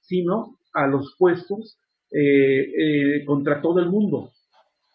[0.00, 1.78] sino a los puestos
[3.26, 4.32] contra todo el mundo.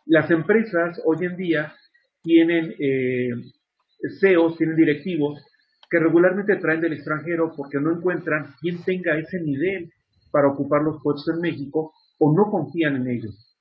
[0.06, 1.74] Las empresas hoy en día
[2.22, 3.30] tienen eh,
[4.20, 5.44] CEOs, tienen directivos
[5.90, 9.92] que regularmente traen del extranjero porque no encuentran quien tenga ese nivel
[10.32, 13.56] para ocupar los puestos en México o no confían en ellos.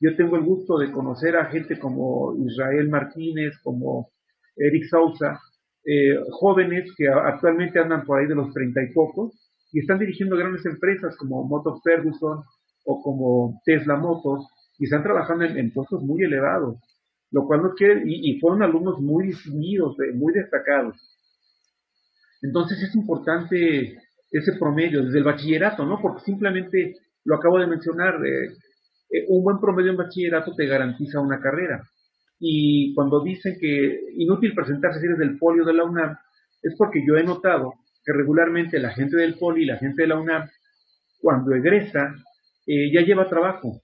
[0.00, 4.10] Yo tengo el gusto de conocer a gente como Israel Martínez, como
[4.56, 5.40] Eric Sousa,
[5.84, 9.32] eh, jóvenes que actualmente andan por ahí de los treinta y pocos
[9.72, 12.42] y están dirigiendo grandes empresas como Motor Ferguson
[12.84, 14.46] o como Tesla Motors
[14.78, 16.78] y están trabajando en, puestos muy elevados,
[17.30, 20.96] lo cual no quiere, y, fueron alumnos muy distinguidos, muy destacados.
[22.42, 23.98] Entonces es importante
[24.30, 25.98] ese promedio desde el bachillerato, ¿no?
[26.00, 28.46] Porque simplemente, lo acabo de mencionar, eh,
[29.10, 31.82] eh, un buen promedio en bachillerato te garantiza una carrera.
[32.40, 36.16] Y cuando dicen que inútil presentarse si eres del polio de la UNAM,
[36.62, 37.74] es porque yo he notado
[38.04, 40.48] que regularmente la gente del poli y la gente de la UNAM,
[41.20, 42.14] cuando egresa,
[42.66, 43.80] eh, ya lleva trabajo.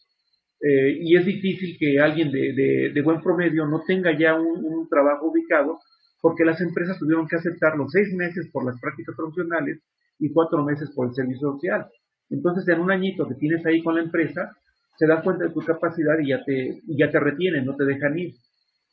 [0.61, 5.81] Eh, y es difícil que alguien de, buen promedio no tenga ya un, trabajo ubicado
[6.23, 9.81] porque las empresas tuvieron que aceptar los seis meses por las prácticas profesionales
[10.19, 11.87] y cuatro meses por el servicio social.
[12.31, 14.57] Entonces, en un añito que tienes ahí con la empresa,
[14.97, 18.19] se dan cuenta de tu capacidad y ya te, ya te retienen, no te dejan
[18.19, 18.35] ir.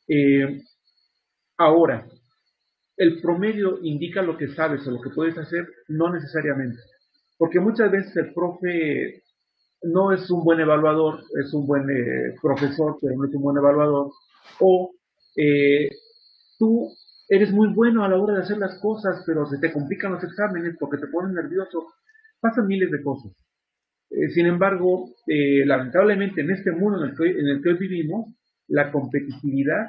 [0.08, 0.62] Eh,
[1.56, 2.06] ahora,
[2.96, 6.78] el promedio indica lo que sabes o lo que puedes hacer, no necesariamente.
[7.38, 9.22] Porque muchas veces el profe
[9.82, 13.56] no es un buen evaluador, es un buen eh, profesor, pero no es un buen
[13.56, 14.10] evaluador,
[14.60, 14.92] o
[15.36, 15.90] eh,
[16.58, 16.88] tú
[17.28, 20.22] eres muy bueno a la hora de hacer las cosas, pero se te complican los
[20.22, 21.92] exámenes porque te ponen nervioso,
[22.40, 23.32] pasan miles de cosas.
[24.32, 28.26] Sin embargo, lamentablemente en este mundo en el que, en el que hoy vivimos,
[28.68, 29.88] la competitividad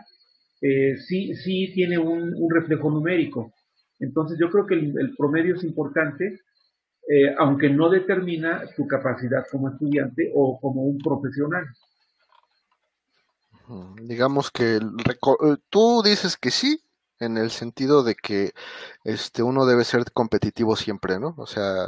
[0.62, 3.54] sí, sí tiene un, reflejo numérico.
[4.00, 6.40] Entonces yo creo que el promedio es importante,
[7.08, 11.66] eh, aunque no determina tu capacidad como estudiante o como un profesional.
[14.02, 16.82] Digamos que eh, tú dices que sí,
[17.20, 18.54] en el sentido de que
[19.04, 21.36] este uno debe ser competitivo siempre, ¿no?
[21.38, 21.86] O sea,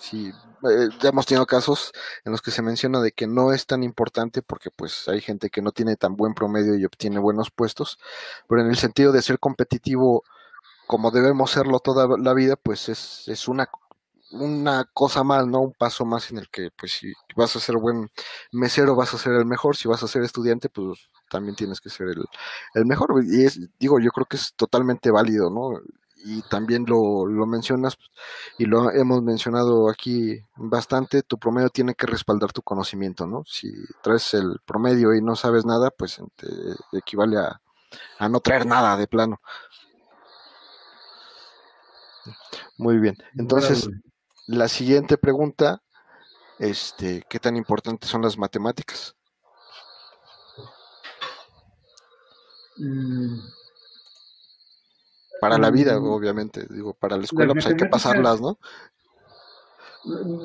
[0.00, 0.32] sí,
[0.68, 1.92] eh, ya hemos tenido casos
[2.24, 5.50] en los que se menciona de que no es tan importante porque pues hay gente
[5.50, 7.98] que no tiene tan buen promedio y obtiene buenos puestos,
[8.48, 10.24] pero en el sentido de ser competitivo
[10.86, 13.68] como debemos serlo toda la vida, pues es, es una
[14.32, 15.60] una cosa más, ¿no?
[15.60, 18.10] Un paso más en el que, pues, si vas a ser buen
[18.52, 19.76] mesero, vas a ser el mejor.
[19.76, 22.08] Si vas a ser estudiante, pues también tienes que ser
[22.74, 23.22] el, mejor.
[23.24, 25.80] Y es, digo, yo creo que es totalmente válido, ¿no?
[26.24, 27.96] Y también lo, lo mencionas
[28.58, 33.42] y lo hemos mencionado aquí bastante, tu promedio tiene que respaldar tu conocimiento, ¿no?
[33.46, 36.46] Si traes el promedio y no sabes nada, pues te
[36.92, 37.60] equivale a,
[38.18, 39.40] a no traer nada de plano.
[42.76, 43.16] Muy bien.
[43.36, 43.88] Entonces,
[44.46, 45.82] la siguiente pregunta,
[46.58, 49.16] este, ¿qué tan importantes son las matemáticas?
[52.78, 53.59] Mm.
[55.40, 56.04] Para la vida, mm.
[56.04, 58.58] obviamente, digo, para la escuela pues hay que pasarlas, ¿no?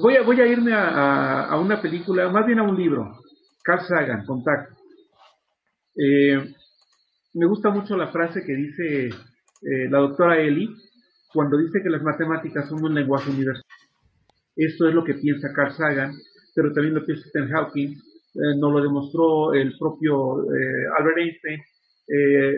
[0.01, 3.19] Voy a, voy a irme a, una película, más bien a un libro,
[3.63, 4.71] Carl Sagan, Contact.
[5.97, 6.53] Eh,
[7.34, 10.69] me gusta mucho la frase que dice eh, la doctora Eli
[11.34, 13.63] cuando dice que las matemáticas son un lenguaje universal.
[14.55, 16.13] Esto es lo que piensa Carl Sagan,
[16.55, 21.60] pero también lo piensa Stephen Hawking, eh, nos lo demostró el propio eh, Albert Einstein,
[22.07, 22.53] eh,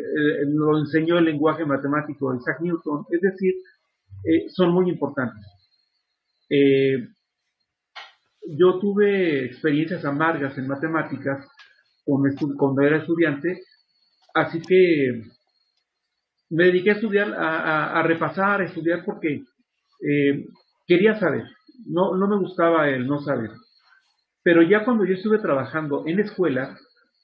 [0.48, 3.56] lo enseñó el lenguaje matemático de Isaac Newton, es decir,
[4.50, 5.46] son muy importantes.
[8.58, 11.48] yo tuve experiencias amargas en matemáticas
[12.58, 13.62] cuando era estudiante,
[14.34, 15.24] así que
[16.50, 19.44] me dediqué a estudiar, a, repasar, a estudiar porque
[20.88, 21.44] quería saber
[21.86, 23.52] no, no me gustaba el no saber.
[24.44, 26.78] Pero ya cuando yo estuve trabajando en escuela,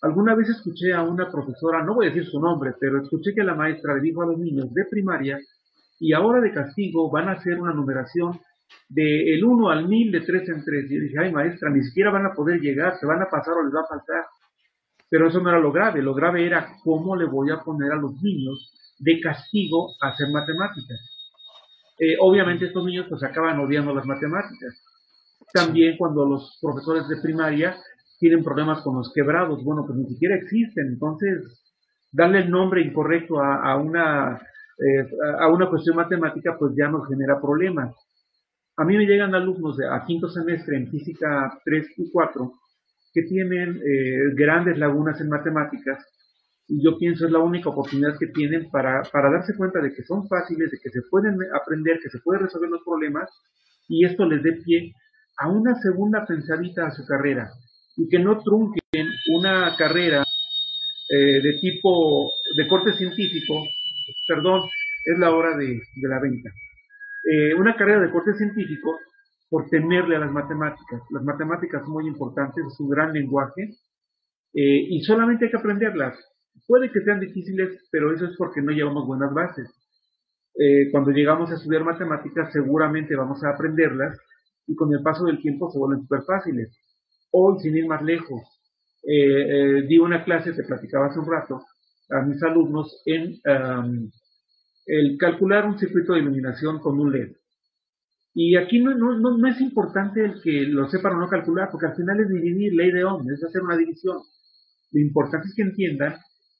[0.03, 3.43] alguna vez escuché a una profesora, no voy a decir su nombre, pero escuché que
[3.43, 5.39] la maestra le dijo a los niños de primaria,
[5.99, 8.39] y ahora de castigo van a hacer una numeración
[8.89, 10.91] de el 1 al 1000 de 3 en 3.
[10.91, 13.53] Y yo dije, ay maestra, ni siquiera van a poder llegar, se van a pasar
[13.53, 14.25] o les va a faltar.
[15.09, 17.95] Pero eso no era lo grave, lo grave era cómo le voy a poner a
[17.95, 20.99] los niños de castigo a hacer matemáticas.
[21.99, 24.83] Eh, obviamente estos niños pues acaban odiando las matemáticas.
[25.53, 27.77] También cuando los profesores de primaria
[28.23, 29.61] tienen problemas con los quebrados.
[29.65, 30.93] Bueno, pues ni siquiera existen.
[30.93, 31.61] Entonces,
[32.09, 34.39] darle el nombre incorrecto a, una,
[34.79, 35.09] eh,
[35.39, 37.93] a una cuestión matemática, pues ya nos genera problemas.
[38.77, 42.53] A mí me llegan alumnos a quinto semestre en física 3 y 4
[43.13, 46.01] que tienen eh, grandes lagunas en matemáticas
[46.69, 50.01] y yo pienso es la única oportunidad que tienen para, para darse cuenta de que
[50.03, 53.29] son fáciles, de que se pueden aprender, que se pueden resolver los problemas
[53.89, 54.93] y esto les dé pie
[55.37, 57.51] a una segunda pensadita a su carrera
[57.97, 60.23] y que no trunquen una carrera
[61.09, 63.67] eh, de tipo de corte científico,
[64.27, 64.69] perdón,
[65.05, 66.49] es la hora de, la venta.
[67.29, 68.97] Eh, una carrera de corte científico
[69.49, 71.01] por temerle a las matemáticas.
[71.11, 73.63] Las matemáticas son muy importantes, es un gran lenguaje
[74.53, 76.17] eh, y solamente hay que aprenderlas.
[76.65, 79.69] Puede que sean difíciles, pero eso es porque no llevamos buenas bases.
[80.91, 84.17] cuando llegamos a estudiar matemáticas seguramente vamos a aprenderlas
[84.67, 86.69] y con el paso del tiempo se vuelven súper fáciles.
[87.35, 88.41] Hoy, sin ir más lejos,
[89.03, 91.65] eh, eh, di una clase, te platicaba hace un rato,
[92.09, 93.39] a mis alumnos en
[94.85, 97.31] el calcular un circuito de iluminación con un LED.
[98.35, 102.19] Y aquí no, es importante el que lo sepan o no calcular, porque al final
[102.19, 104.17] es dividir ley de Ohm, es hacer una división.
[104.91, 106.15] Lo importante es que entiendan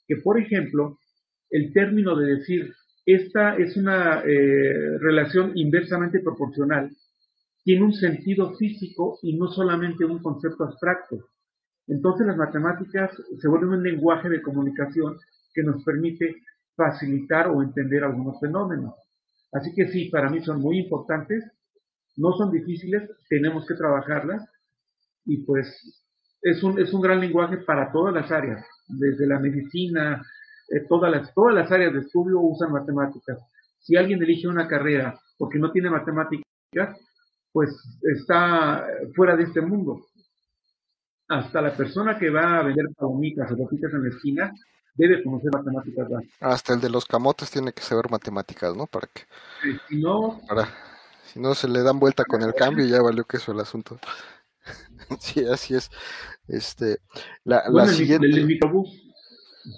[0.08, 0.98] que, por ejemplo,
[1.50, 2.74] el término de decir
[3.06, 6.90] esta es una eh, relación inversamente proporcional
[7.64, 11.30] tiene un sentido físico y no solamente un concepto abstracto.
[11.88, 15.18] Entonces las matemáticas se vuelven un lenguaje de comunicación
[15.54, 16.36] que nos permite
[16.76, 18.94] facilitar o entender algunos fenómenos.
[19.52, 21.44] Así que sí, para mí son muy importantes,
[22.18, 24.44] no son difíciles, tenemos que trabajarlas
[25.26, 25.68] y pues
[26.42, 30.22] es un, es un gran lenguaje para todas las áreas, desde la medicina,
[30.70, 33.40] eh, todas, las, todas las áreas de estudio usan matemáticas.
[33.80, 36.44] Si alguien elige una carrera porque no tiene matemáticas,
[37.54, 37.70] pues
[38.02, 38.86] está
[39.16, 40.06] fuera de este mundo
[41.28, 44.54] hasta la persona que va a vender palomitas o botitas en la esquina
[44.96, 46.08] debe conocer matemáticas
[46.40, 48.86] Hasta el de los camotes tiene que saber matemáticas, ¿no?
[48.86, 49.24] Para que...
[49.90, 50.40] si no...
[50.48, 50.68] Para,
[51.26, 54.00] si no se le dan vuelta con el cambio, ya valió que eso el asunto.
[55.20, 55.90] sí, así es.
[56.48, 57.00] Este,
[57.44, 58.28] la, la siguiente...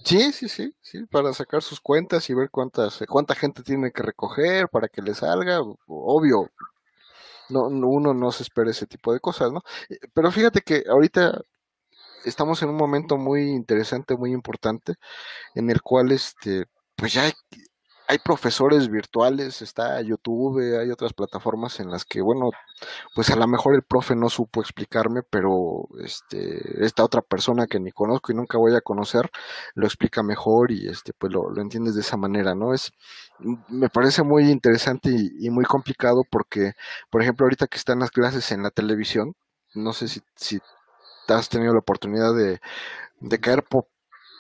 [0.03, 4.01] Sí, sí, sí, sí, para sacar sus cuentas y ver cuántas, cuánta gente tiene que
[4.01, 6.49] recoger para que le salga, obvio,
[7.50, 9.62] no, uno no se espera ese tipo de cosas, ¿no?
[9.89, 11.41] Eh, pero fíjate que ahorita
[12.26, 14.96] estamos en un momento muy interesante, muy importante,
[15.56, 16.66] en el cual este,
[16.96, 17.34] pues ya hay,
[18.08, 22.51] hay profesores virtuales, está YouTube, hay otras plataformas en las que, bueno,
[23.16, 27.80] pues a lo mejor el profe no supo explicarme, pero este, esta otra persona que
[27.80, 29.30] ni conozco y nunca voy a conocer,
[29.74, 32.74] lo explica mejor y este, pues lo, lo entiendes de esa manera, ¿no?
[32.74, 32.91] Es,
[33.70, 36.74] me parece muy interesante y, muy complicado porque,
[37.10, 39.36] por ejemplo, ahorita que están las clases en la televisión,
[39.74, 40.60] no sé si, si
[41.28, 42.60] has tenido la oportunidad de,
[43.20, 43.88] de caer por,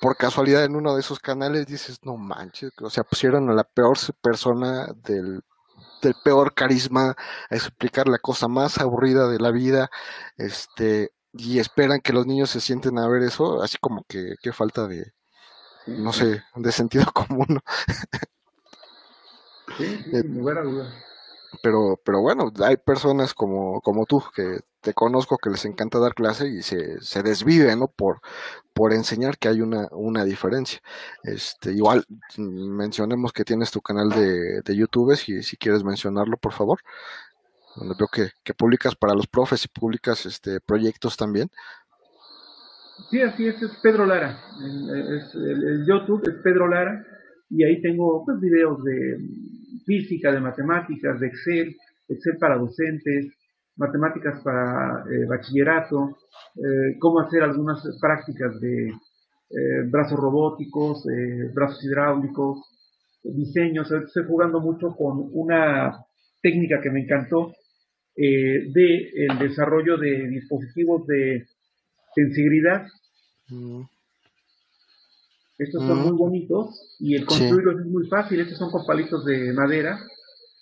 [0.01, 3.63] por casualidad en uno de esos canales dices, no manches, o sea, pusieron a la
[3.63, 5.41] peor persona del,
[6.01, 7.15] del peor carisma
[7.49, 9.89] a explicar la cosa más aburrida de la vida,
[10.37, 14.53] este, y esperan que los niños se sienten a ver eso, así como que, qué
[14.53, 15.13] falta de,
[15.87, 17.59] no sé, de sentido común.
[19.77, 20.23] Sí, sí, eh.
[21.61, 26.13] Pero, pero bueno, hay personas como, como tú que te conozco que les encanta dar
[26.13, 27.87] clase y se, se desvive, ¿no?
[27.87, 28.21] Por,
[28.71, 30.79] por enseñar que hay una, una diferencia.
[31.23, 32.05] Este, igual,
[32.37, 36.79] mencionemos que tienes tu canal de, de YouTube, si, si quieres mencionarlo, por favor.
[37.75, 41.49] Donde veo que, que publicas para los profes y publicas este proyectos también.
[43.09, 44.39] Sí, así es, es Pedro Lara.
[44.61, 47.03] el, YouTube es Pedro Lara
[47.49, 49.17] y ahí tengo pues, videos de
[49.83, 51.75] física, de matemáticas, de Excel,
[52.07, 53.33] Excel para docentes,
[53.77, 56.17] matemáticas para eh, bachillerato,
[56.55, 61.03] eh, cómo hacer algunas prácticas de eh, brazos robóticos,
[61.53, 62.59] brazos hidráulicos,
[63.23, 63.91] diseños.
[63.91, 66.05] Estoy jugando mucho con una
[66.41, 67.53] técnica que me encantó
[68.17, 71.45] de el desarrollo de dispositivos de
[72.15, 72.87] sensibilidad.
[73.49, 73.81] Mm.
[75.57, 78.39] Estos son muy bonitos y el construirlos es muy fácil.
[78.39, 79.99] Estos son con palitos de madera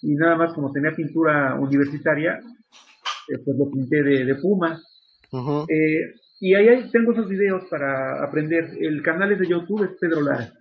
[0.01, 2.41] y nada más como tenía pintura universitaria,
[3.30, 4.82] eh, pues lo pinté de, puma.
[5.69, 8.71] Eh, y ahí tengo esos videos para aprender.
[8.80, 10.53] El canal es de YouTube, es Pedro Lara.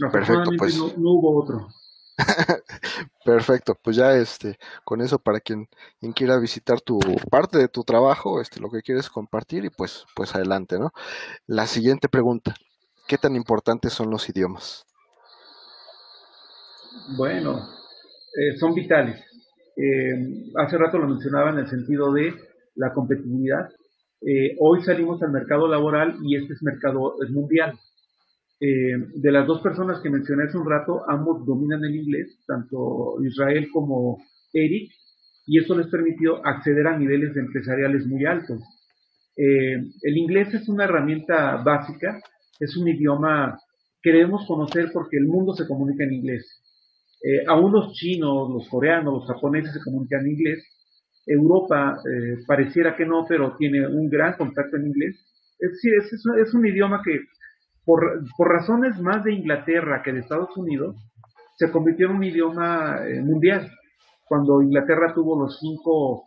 [0.00, 0.76] No, Perfecto, pues.
[0.76, 1.68] no, hubo otro.
[3.24, 5.68] Perfecto, pues ya este, con eso para quien,
[6.00, 6.98] quien, quiera visitar tu
[7.30, 10.92] parte de tu trabajo, este, lo que quieres compartir y pues, pues adelante, ¿no?
[11.46, 12.54] La siguiente pregunta,
[13.06, 14.84] ¿qué tan importantes son los idiomas?
[17.16, 17.68] Bueno,
[18.36, 19.27] eh, son vitales.
[19.80, 22.34] Eh, hace rato lo mencionaba en el sentido de
[22.74, 23.68] la competitividad.
[24.20, 27.78] Eh, hoy salimos al mercado laboral y este es mercado mundial.
[28.60, 33.22] Eh, de las dos personas que mencioné hace un rato, ambos dominan el inglés, tanto
[33.22, 34.18] Israel como
[34.52, 34.90] Eric,
[35.46, 38.60] y eso les permitió acceder a niveles empresariales muy altos.
[39.36, 42.20] El inglés es una herramienta básica,
[42.58, 43.56] es un idioma
[44.02, 46.60] que debemos conocer porque el mundo se comunica en inglés.
[47.22, 50.64] Eh, aún los chinos, los coreanos, los japoneses se comunican en inglés.
[51.26, 55.16] Europa eh, pareciera que no, pero tiene un gran contacto en inglés.
[55.58, 55.92] Es decir,
[56.40, 57.20] es, un idioma que,
[57.84, 60.96] por, razones más de Inglaterra que de Estados Unidos,
[61.56, 63.68] se convirtió en un idioma eh, mundial.
[64.24, 66.24] Cuando Inglaterra tuvo los cinco,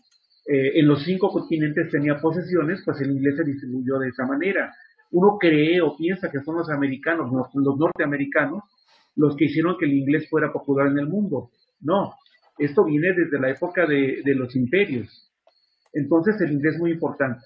[0.48, 4.74] en los cinco continentes tenía posesiones, pues el inglés se distribuyó de esa manera.
[5.12, 8.64] Uno cree o piensa que son los americanos, los norteamericanos,
[9.16, 11.51] los que hicieron que el inglés fuera popular en el mundo.
[11.82, 12.14] No,
[12.57, 15.32] esto viene desde la época de, los imperios.
[15.93, 17.41] Entonces el inglés es muy importante.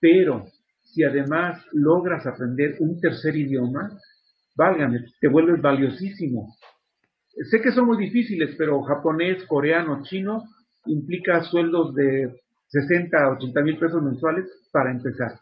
[0.00, 0.46] Pero
[0.82, 3.90] si además logras aprender un tercer idioma,
[4.56, 6.54] válgame, te vuelves valiosísimo.
[7.50, 10.44] Sé que son muy difíciles, pero japonés, coreano, chino
[10.86, 15.32] implica sueldos de 60, 80 mil pesos mensuales para empezar.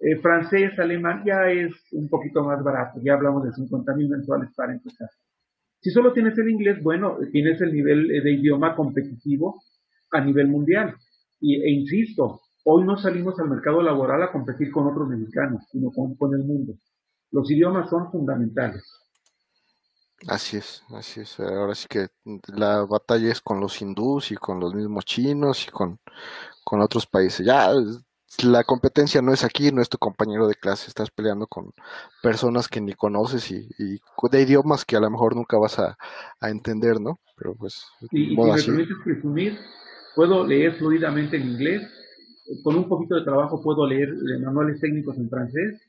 [0.00, 4.48] Eh, francés, alemán ya es un poquito más barato, ya hablamos de 50 mil mensuales
[4.56, 5.10] para empezar.
[5.78, 9.62] Si solo tienes el inglés, bueno, tienes el nivel eh, de idioma competitivo
[10.12, 10.94] a nivel mundial.
[11.38, 15.90] Y, e insisto, hoy no salimos al mercado laboral a competir con otros mexicanos, sino
[15.90, 16.74] con, el mundo.
[17.30, 18.82] Los idiomas son fundamentales.
[20.28, 21.40] Así es, así es.
[21.40, 22.08] Ahora sí que
[22.54, 25.98] la batalla es con los hindús y con los mismos chinos y con,
[26.64, 27.46] con otros países.
[27.46, 27.70] Ya
[28.44, 31.72] la competencia no es aquí, no es tu compañero de clase, estás peleando con
[32.22, 35.96] personas que ni conoces y, de idiomas que a lo mejor nunca vas a,
[36.42, 37.18] entender, ¿no?
[37.36, 37.84] Pero pues...
[38.12, 39.58] Y, si me permites presumir,
[40.14, 41.82] puedo leer fluidamente en inglés,
[42.62, 45.80] con un poquito de trabajo puedo leer manuales técnicos en francés,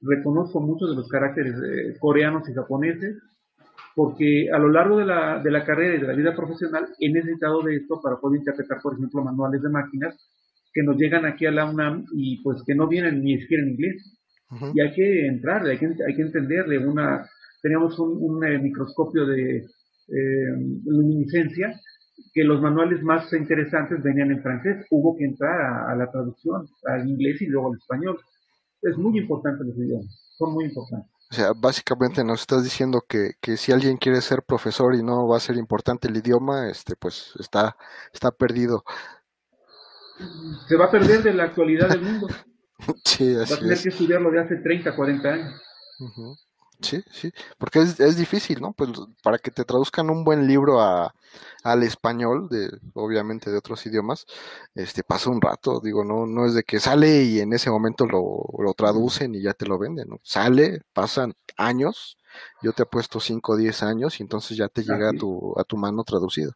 [0.00, 3.16] reconozco muchos de los caracteres eh, coreanos y japoneses,
[3.94, 7.12] porque a lo largo de la, de la carrera y de la vida profesional he
[7.12, 10.16] necesitado de esto para poder interpretar, por ejemplo, manuales de máquinas
[10.72, 13.70] que nos llegan aquí a la UNAM y pues que no vienen ni siquiera en
[13.70, 14.18] inglés.
[14.74, 16.78] Y hay que entrar, hay que, hay que entenderle.
[16.78, 17.26] Una,
[17.62, 21.80] teníamos un, eh, microscopio de eh, luminiscencia
[22.34, 24.84] que los manuales más interesantes venían en francés.
[24.90, 28.18] Hubo que entrar a, la traducción, al inglés y luego al español.
[28.82, 31.10] Es muy importante los idiomas, son muy importantes.
[31.30, 35.26] O sea, básicamente nos estás diciendo que, que, si alguien quiere ser profesor y no
[35.26, 37.76] va a ser importante el idioma, este, pues está,
[38.12, 38.84] está perdido
[40.68, 42.28] se va a perder de la actualidad del mundo.
[43.04, 45.62] Sí, así va a tener que estudiarlo de hace 30, 40 años.
[46.80, 48.72] Sí, sí, porque es, es, difícil, ¿no?
[48.72, 48.90] Pues
[49.22, 51.14] para que te traduzcan un buen libro a,
[51.62, 54.26] al español, de, obviamente de otros idiomas,
[54.74, 58.04] este pasa un rato, digo, no, no es de que sale y en ese momento
[58.06, 60.20] lo, lo traducen y ya te lo venden, ¿no?
[60.24, 62.16] Sale, pasan años,
[62.62, 65.54] yo te he puesto 5 o 10 años y entonces ya te llega a tu,
[65.58, 66.52] a tu mano traducido.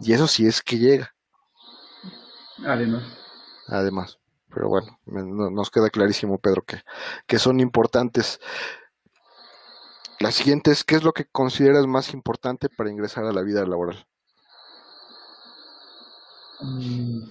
[0.00, 1.14] Y eso sí es que llega.
[2.64, 3.02] Además.
[3.68, 4.18] Además.
[4.52, 4.98] Pero bueno,
[5.50, 6.78] nos queda clarísimo, Pedro, que,
[7.26, 8.40] que son importantes.
[10.18, 13.64] La siguiente es, ¿qué es lo que consideras más importante para ingresar a la vida
[13.64, 14.04] laboral?
[16.60, 17.22] Mm,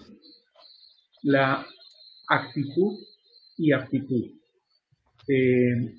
[1.23, 1.65] la
[2.29, 2.97] actitud
[3.57, 4.25] y aptitud.
[5.27, 5.93] Eh,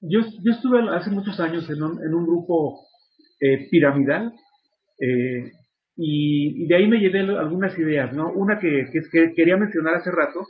[0.00, 2.86] yo, yo, estuve hace muchos años en un, en un grupo
[3.40, 4.34] eh, piramidal
[5.00, 5.52] eh,
[6.00, 8.30] y, de ahí me llevé algunas ideas, ¿no?
[8.30, 10.46] Una que, que, quería mencionar hace rato,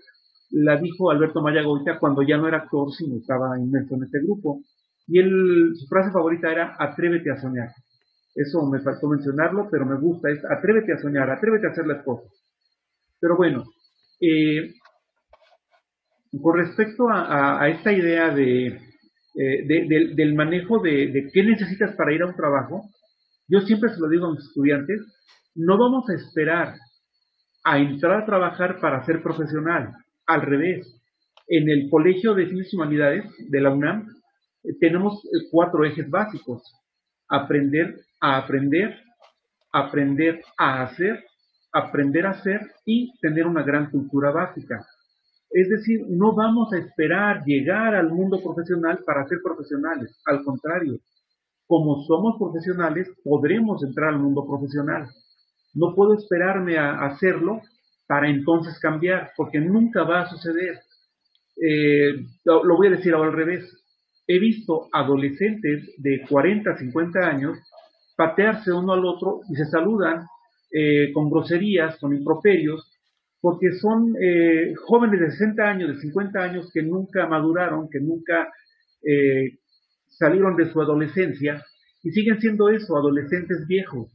[0.51, 4.20] la dijo Alberto Maya Goita cuando ya no era actor, sino estaba inmerso en este
[4.20, 4.61] grupo.
[5.07, 7.70] Y él, su frase favorita era, atrévete a soñar.
[8.34, 12.05] Eso me faltó mencionarlo, pero me gusta, es atrévete a soñar, atrévete a hacer las
[12.05, 12.30] cosas.
[13.18, 13.64] Pero bueno,
[14.20, 14.74] eh,
[16.42, 22.20] con respecto a, esta idea de, eh, del manejo de, de qué necesitas para ir
[22.20, 22.84] a un trabajo,
[23.49, 25.01] yo siempre se lo digo a mis estudiantes,
[25.55, 26.74] no vamos a esperar
[27.64, 29.92] a entrar a trabajar para ser profesional.
[30.26, 30.86] Al revés,
[31.49, 34.07] en el Colegio de Ciencias y Humanidades de la UNAM
[34.64, 36.62] eh, tenemos eh, cuatro ejes básicos.
[37.28, 38.96] Aprender a aprender,
[39.72, 41.24] aprender a hacer,
[41.72, 44.86] aprender a hacer y tener una gran cultura básica.
[45.51, 50.20] Es decir, no vamos a esperar llegar al mundo profesional para ser profesionales.
[50.26, 50.99] Al contrario,
[51.68, 55.06] como somos profesionales, podremos entrar al mundo profesional.
[55.74, 57.60] No puedo esperarme a hacerlo
[58.06, 60.80] para entonces cambiar, porque nunca va a suceder.
[61.62, 63.70] Eh, lo, voy a decir ahora al revés.
[64.26, 67.58] He visto adolescentes de 40, 50 años
[68.16, 70.26] patearse uno al otro y se saludan
[70.72, 72.90] eh, con groserías, con improperios,
[73.42, 78.48] porque son eh, jóvenes de 60 años, de 50 años que nunca maduraron, que nunca
[80.09, 81.64] salieron de su adolescencia
[82.02, 84.12] y siguen siendo eso, adolescentes viejos.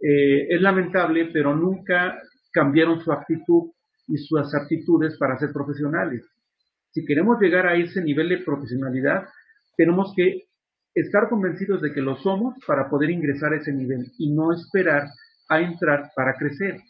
[0.00, 2.20] Eh, es lamentable, pero nunca
[2.52, 3.70] cambiaron su actitud
[4.06, 6.24] y sus aptitudes para ser profesionales.
[6.90, 9.26] Si queremos llegar a ese nivel de profesionalidad,
[9.76, 10.44] tenemos que
[10.94, 15.08] estar convencidos de que lo somos para poder ingresar a ese nivel y no esperar
[15.48, 16.80] a entrar para crecer.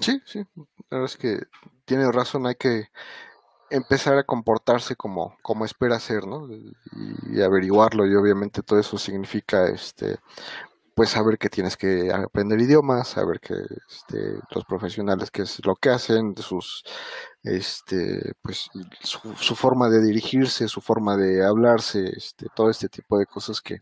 [0.00, 0.44] Sí, sí,
[0.88, 1.38] la verdad es que
[1.84, 2.84] tiene razón, hay que
[3.70, 6.48] empezar a comportarse como, como espera ser, ¿no?
[6.52, 10.18] Y, averiguarlo, y obviamente todo eso significa este
[10.94, 15.74] pues saber que tienes que aprender idiomas, saber que este, los profesionales qué es lo
[15.74, 16.84] que hacen, sus
[17.42, 18.68] este pues
[19.00, 23.78] su, forma de dirigirse, su forma de hablarse, este, todo este tipo de cosas que,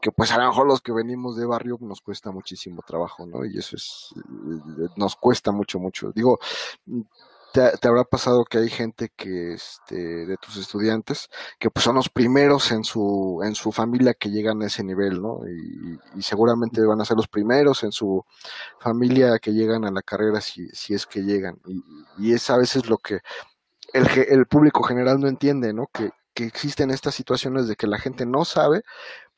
[0.00, 3.44] que pues a lo mejor los que venimos de barrio nos cuesta muchísimo trabajo, ¿no?
[3.44, 4.12] Y eso es
[4.96, 6.10] nos cuesta mucho, mucho.
[6.12, 6.40] Digo,
[7.52, 11.28] te, habrá pasado que hay gente que, este, de tus estudiantes,
[11.58, 15.20] que pues son los primeros en su, en su familia que llegan a ese nivel,
[15.22, 15.40] ¿no?
[15.46, 18.24] Y, seguramente van a ser los primeros en su
[18.80, 21.58] familia que llegan a la carrera si, si es que llegan.
[21.66, 21.82] Y,
[22.18, 23.20] y es a veces lo que
[23.94, 25.86] el, el público general no entiende, ¿no?
[25.92, 28.82] Que, que existen estas situaciones de que la gente no sabe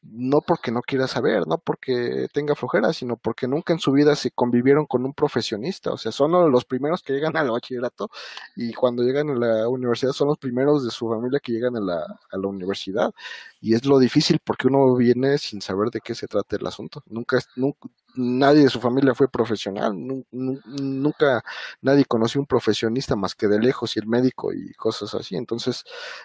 [0.03, 4.17] no porque no quiera saber, no porque tenga flojera, sino porque nunca en su vida
[4.17, 5.93] se convivieron con un profesionista.
[5.93, 8.11] O sea, son los primeros que llegan al bachillerato
[8.57, 11.81] y cuando llegan a la universidad son los primeros de su familia que llegan a
[11.81, 11.99] la,
[12.31, 13.13] a la universidad.
[13.61, 17.03] Y es lo difícil porque uno viene sin saber de qué se trata el asunto.
[17.07, 19.93] Nunca, nunca nadie de su familia fue profesional,
[20.31, 21.43] nunca
[21.81, 25.37] nadie conoció un profesionista más que de lejos y el médico y cosas así.
[25.37, 25.85] Entonces,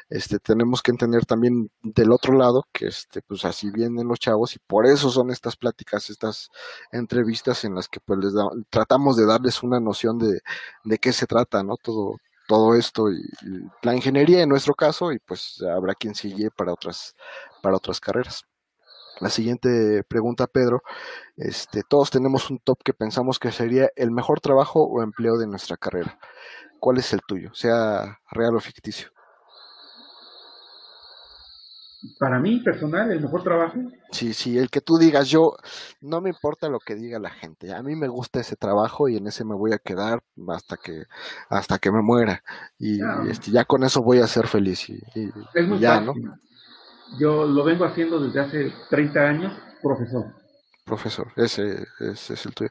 [0.09, 4.55] este, tenemos que entender también del otro lado que, este, pues así vienen los chavos
[4.55, 6.49] y por eso son estas pláticas, estas
[6.91, 8.33] entrevistas en las que pues les
[8.69, 10.39] tratamos de darles una noción de,
[10.83, 11.77] de qué se trata, ¿no?
[11.77, 12.17] Todo,
[12.47, 13.21] todo esto y,
[13.81, 17.15] la ingeniería en nuestro caso y pues habrá quien sigue para otras,
[17.61, 18.43] para otras carreras.
[19.21, 20.83] La siguiente pregunta, Pedro.
[21.37, 25.47] Este, todos tenemos un top que pensamos que sería el mejor trabajo o empleo de
[25.47, 26.19] nuestra carrera.
[26.79, 27.53] ¿Cuál es el tuyo?
[27.53, 29.14] Sea real o ficticio.
[32.19, 33.79] Para mí, personal, el mejor trabajo.
[34.11, 35.53] Sí, sí, el que tú digas, yo,
[36.01, 37.73] no me importa lo que diga la gente.
[37.73, 41.03] A mí me gusta ese trabajo y en ese me voy a quedar hasta que,
[41.49, 42.41] hasta que me muera.
[42.77, 42.99] Y
[43.29, 44.89] este, ya con eso voy a ser feliz.
[44.89, 45.01] Y,
[45.79, 46.13] ya, ¿no?
[47.19, 50.25] Yo lo vengo haciendo desde hace 30 años, profesor.
[50.85, 52.69] Profesor, ese, ese es el tuyo.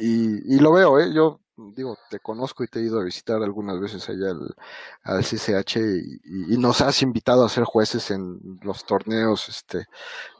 [0.00, 1.12] Y, y lo veo, ¿eh?
[1.14, 4.54] Yo digo, te conozco y te he ido a visitar algunas veces allá al,
[5.02, 5.76] al CCH
[6.24, 9.86] y, nos has invitado a ser jueces en los torneos este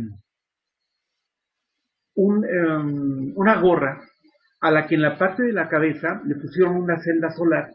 [2.16, 4.00] un em, una gorra
[4.60, 7.70] a la que en la parte de la cabeza le pusieron una celda solar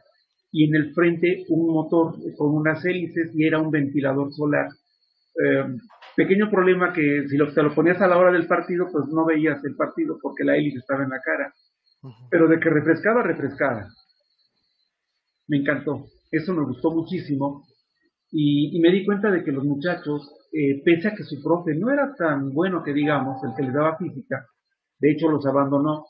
[0.52, 4.68] y en el frente un motor con unas hélices y era un ventilador solar
[5.44, 5.66] Eh,
[6.16, 9.26] pequeño problema que si lo, te lo ponías a la hora del partido, pues no
[9.26, 11.54] veías el partido porque la hélice estaba en la cara.
[12.30, 13.88] Pero de que refrescaba, refrescaba.
[15.48, 16.06] Me encantó.
[16.32, 17.66] Eso me gustó muchísimo.
[18.32, 21.90] Y, me di cuenta de que los muchachos, eh, pese a que su profe no
[21.92, 24.46] era tan bueno que digamos, el que les daba física,
[25.00, 26.08] de hecho los abandonó,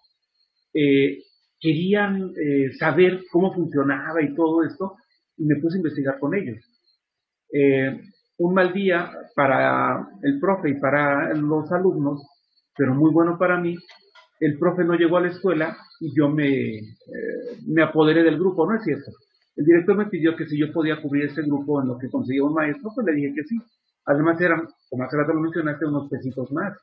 [0.74, 1.20] eh,
[1.60, 4.96] querían eh, saber cómo funcionaba y todo esto,
[5.38, 6.58] y me puse a investigar con ellos.
[8.38, 12.22] un mal día para el profe y para los alumnos,
[12.76, 13.76] pero muy bueno para mí,
[14.40, 16.80] el profe no llegó a la escuela y yo me,
[17.68, 19.12] me apoderé del grupo, ¿no es cierto?
[19.56, 22.44] El director me pidió que si yo podía cubrir ese grupo en lo que conseguía
[22.44, 23.58] un maestro, pues le dije que sí.
[24.06, 26.78] Además eran, como hace rato lo mencionaste, unos pesitos más.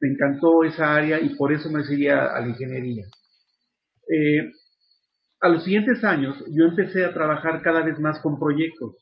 [0.00, 3.04] Me encantó esa área y por eso me decidí a, la ingeniería.
[4.08, 4.52] Eh,
[5.40, 8.96] a los siguientes años yo empecé a trabajar cada vez más con proyectos.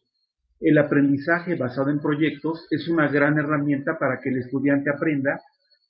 [0.61, 5.41] El aprendizaje basado en proyectos es una gran herramienta para que el estudiante aprenda,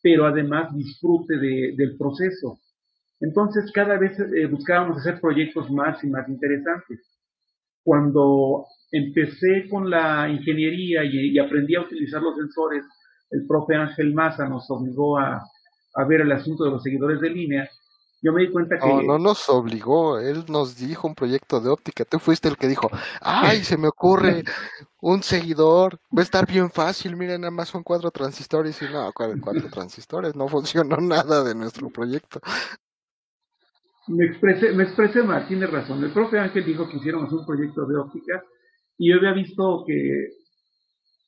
[0.02, 2.58] pero además disfrute del proceso.
[3.20, 7.00] Entonces cada vez eh, buscábamos hacer proyectos más y más interesantes.
[7.82, 12.84] Cuando empecé con la ingeniería y, aprendí a utilizar los sensores,
[13.30, 15.42] el profe Ángel Maza nos obligó a,
[16.08, 17.68] ver el asunto de los seguidores de línea.
[18.22, 18.86] Yo me di cuenta que...
[18.86, 22.04] No, no nos obligó, él nos dijo un proyecto de óptica.
[22.04, 22.88] Tú fuiste el que dijo,
[23.20, 24.44] ay, se me ocurre
[25.00, 29.12] un seguidor, va a estar bien fácil, miren, nada más son cuatro transistores y no,
[29.12, 32.40] cuatro transistores, no funcionó nada de nuestro proyecto.
[34.08, 36.02] Me expresé, me expresé mal, tiene razón.
[36.02, 38.42] El profe Ángel dijo que hiciéramos un proyecto de óptica
[38.96, 40.28] y yo había visto que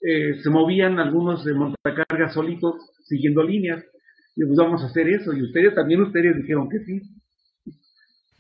[0.02, 2.74] eh, se movían algunos de montacargas solitos
[3.04, 3.84] siguiendo líneas.
[4.36, 5.32] Y pues vamos a hacer eso.
[5.32, 7.00] Y ustedes también, ustedes dijeron que sí.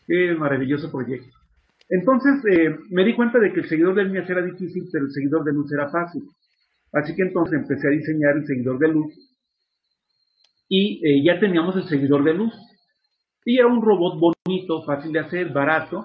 [0.06, 1.36] Qué maravilloso proyecto.
[1.88, 5.12] Entonces eh, me di cuenta de que el seguidor de líneas era difícil, pero el
[5.12, 6.22] seguidor de luz era fácil.
[6.92, 9.12] Así que entonces empecé a diseñar el seguidor de luz
[10.68, 12.52] y eh, ya teníamos el seguidor de luz.
[13.44, 16.04] Y era un robot bonito, fácil de hacer, barato,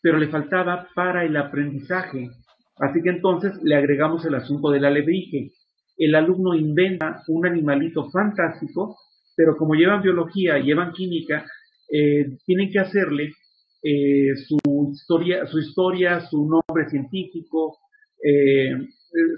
[0.00, 2.30] pero le faltaba para el aprendizaje.
[2.76, 5.52] Así que entonces le agregamos el asunto del alebrije.
[5.96, 8.96] El alumno inventa un animalito fantástico,
[9.36, 11.44] pero como llevan biología, llevan química,
[11.90, 13.32] eh, tienen que hacerle
[13.82, 17.78] eh, su, historia, su historia, su nombre científico,
[18.24, 18.88] eh,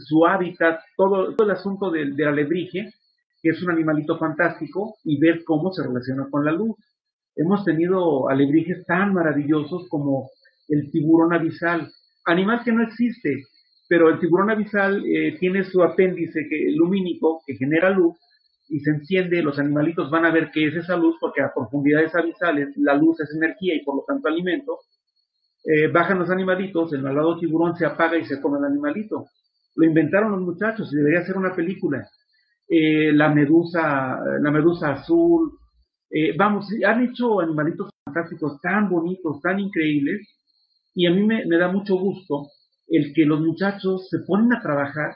[0.06, 2.90] su hábitat, todo, el asunto del, del alebrije,
[3.42, 6.76] que es un animalito fantástico, y ver cómo se relaciona con la luz.
[7.36, 10.30] Hemos tenido alebrijes tan maravillosos como
[10.68, 11.90] el tiburón abisal,
[12.26, 13.44] animal que no existe,
[13.88, 18.16] pero el tiburón abisal eh, tiene su apéndice que, lumínico que genera luz
[18.68, 22.14] y se enciende, los animalitos van a ver qué es esa luz porque a profundidades
[22.14, 24.78] abisales la luz es energía y por lo tanto alimento.
[25.64, 29.26] Eh, bajan los animalitos, el malvado tiburón se apaga y se come el animalito.
[29.76, 32.08] Lo inventaron los muchachos y debería ser una película.
[32.68, 35.58] Eh, la medusa, la medusa azul,
[36.16, 40.28] eh, vamos, han hecho animalitos fantásticos tan bonitos, tan increíbles,
[40.94, 42.46] y a mí me, da mucho gusto
[42.86, 45.12] el que los muchachos se ponen a trabajar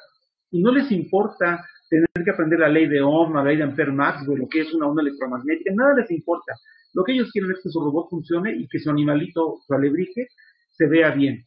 [0.51, 3.92] y no les importa tener que aprender la ley de Ohm, la ley de Ampere
[3.92, 6.55] Maxwell, lo que es una onda electromagnética, nada les importa.
[6.94, 10.26] Lo que ellos quieren es que su robot funcione y que su animalito, su alebrije,
[10.70, 11.44] se vea bien.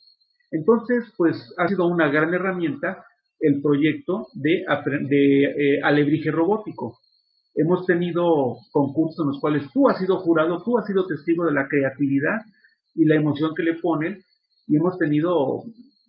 [0.52, 3.04] Entonces, pues ha sido una gran herramienta
[3.41, 4.64] el proyecto de,
[5.10, 6.99] de eh, alebrije robótico.
[7.54, 11.54] Hemos tenido concursos en los cuales tú has sido jurado, tú has sido testigo de
[11.54, 12.39] la creatividad
[12.95, 14.24] y la emoción que le ponen
[14.68, 15.64] y hemos tenido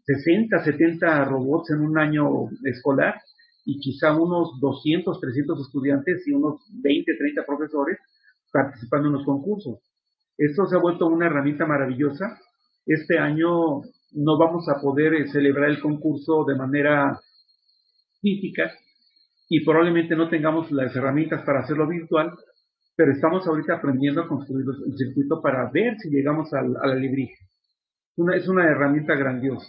[0.04, 3.20] 60, 70 robots en un año escolar
[3.64, 7.98] y quizá unos 200, 300 estudiantes y unos 20, 30 profesores
[8.52, 9.78] participando en los concursos.
[10.36, 12.38] Esto se ha vuelto una herramienta maravillosa.
[12.86, 13.82] Este año
[14.12, 17.18] no vamos a poder eh, celebrar el concurso de manera
[18.20, 18.72] física,
[19.52, 22.32] y probablemente no tengamos las herramientas para hacerlo virtual,
[22.96, 26.94] pero estamos ahorita aprendiendo a construir el circuito para ver si llegamos al, a la
[26.94, 27.36] librija.
[28.34, 29.68] es una herramienta grandiosa.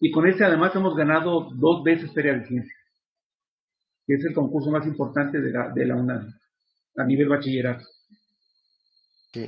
[0.00, 2.74] Y con este además hemos ganado dos veces Feria de Ciencia,
[4.04, 6.34] que es el concurso más importante de la, de la UNAM
[6.96, 7.84] a nivel bachillerato.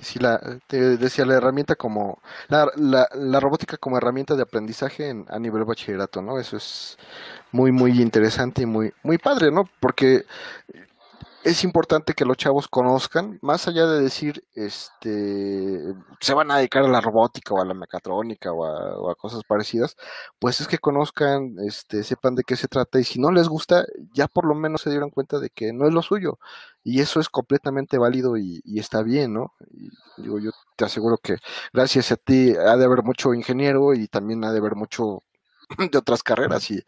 [0.02, 5.08] Sí, la, te decía la herramienta como la, la, la robótica como herramienta de aprendizaje
[5.08, 6.40] en, a nivel bachillerato, ¿no?
[6.40, 6.98] Eso es
[7.56, 9.68] muy muy interesante y muy muy padre, ¿no?
[9.80, 10.24] Porque
[11.46, 16.82] es importante que los chavos conozcan, más allá de decir, este, se van a dedicar
[16.84, 19.96] a la robótica o a la mecatrónica o a, cosas parecidas,
[20.40, 23.84] pues es que conozcan, este, sepan de qué se trata y si no les gusta,
[24.12, 26.40] ya por lo menos se dieron cuenta de que no es lo suyo
[26.82, 29.54] y eso es completamente válido y, está bien, ¿no?
[30.16, 31.36] digo, yo te aseguro que
[31.72, 35.22] gracias a ti ha de haber mucho ingeniero y también ha de haber mucho
[35.90, 36.82] de otras carreras y,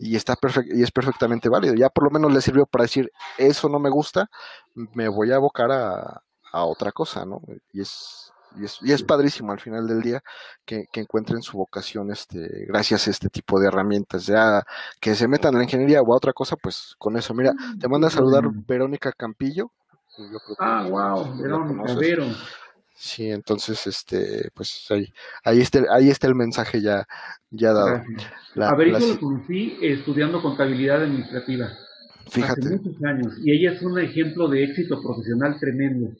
[0.00, 1.74] y está perfect, y es perfectamente válido.
[1.74, 4.30] Ya por lo menos le sirvió para decir, eso no me gusta,
[4.74, 6.22] me voy a abocar a,
[6.52, 7.42] a otra cosa, ¿no?
[7.72, 10.22] Y es, y es, y es padrísimo al final del día
[10.64, 14.26] que, que, encuentren su vocación este, gracias a este tipo de herramientas.
[14.26, 14.64] Ya
[15.00, 17.34] que se metan a la ingeniería o a otra cosa, pues con eso.
[17.34, 19.70] Mira, te manda a saludar Verónica Campillo.
[20.18, 22.26] Yo creo que ah, wow, Verónica, Vero.
[23.04, 27.04] Sí, entonces, este, pues ahí, ahí está, ahí está el mensaje ya,
[27.50, 28.00] ya dado.
[28.54, 31.66] La, a ver, yo lo conocí estudiando contabilidad administrativa.
[32.30, 32.60] Fíjate.
[32.60, 33.34] Hace muchos años.
[33.42, 36.12] Y ella es un ejemplo de éxito profesional tremendo.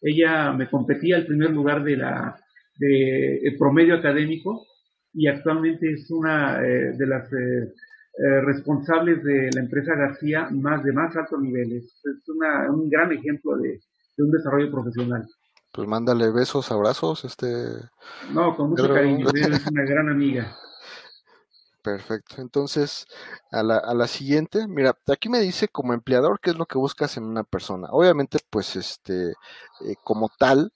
[0.00, 2.40] Ella me competía al primer lugar de la
[2.76, 4.64] de promedio académico
[5.12, 10.84] y actualmente es una eh, de las eh, eh, responsables de la empresa García más
[10.84, 12.00] de más altos niveles.
[12.04, 13.80] Es una, un gran ejemplo de,
[14.16, 15.26] de un desarrollo profesional.
[15.72, 17.46] Pues mándale besos, abrazos, este.
[18.30, 20.56] No, con mucho cariño, es una gran amiga.
[21.82, 22.40] Perfecto.
[22.42, 23.06] Entonces,
[23.52, 26.78] a la, a la siguiente, mira, aquí me dice como empleador qué es lo que
[26.78, 27.88] buscas en una persona.
[27.90, 30.72] Obviamente, pues, este, eh, como tal,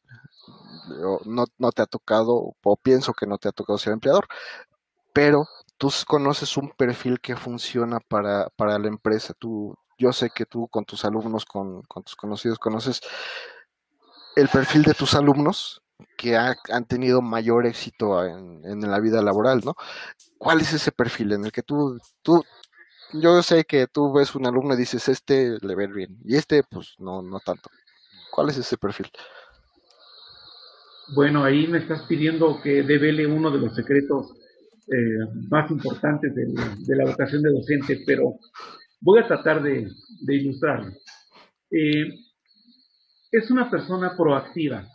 [1.27, 4.27] no, no te ha tocado, o pienso que no te ha tocado ser empleador,
[5.13, 5.47] pero
[5.79, 9.35] tú conoces un perfil que funciona para, para la empresa.
[9.39, 13.01] Tú, yo sé que tú con tus alumnos, con, con tus conocidos, conoces
[14.37, 15.83] el perfil de tus alumnos
[16.17, 19.75] que han tenido mayor éxito en, la vida laboral, ¿no?
[20.39, 22.45] ¿Cuál es ese perfil en el que tú, tú,
[23.13, 26.63] yo sé que tú ves un alumno y dices, este le ve bien, y este,
[26.63, 27.71] pues, no, no tanto.
[28.31, 29.09] ¿Cuál es ese perfil?
[31.15, 34.33] Bueno, ahí me estás pidiendo que devele uno de los secretos
[34.89, 38.35] eh, más importantes de, la vocación de docente, pero
[39.01, 39.87] voy a tratar de,
[40.29, 40.91] ilustrarlo.
[41.71, 42.05] Eh,
[43.33, 44.87] es una persona proactiva,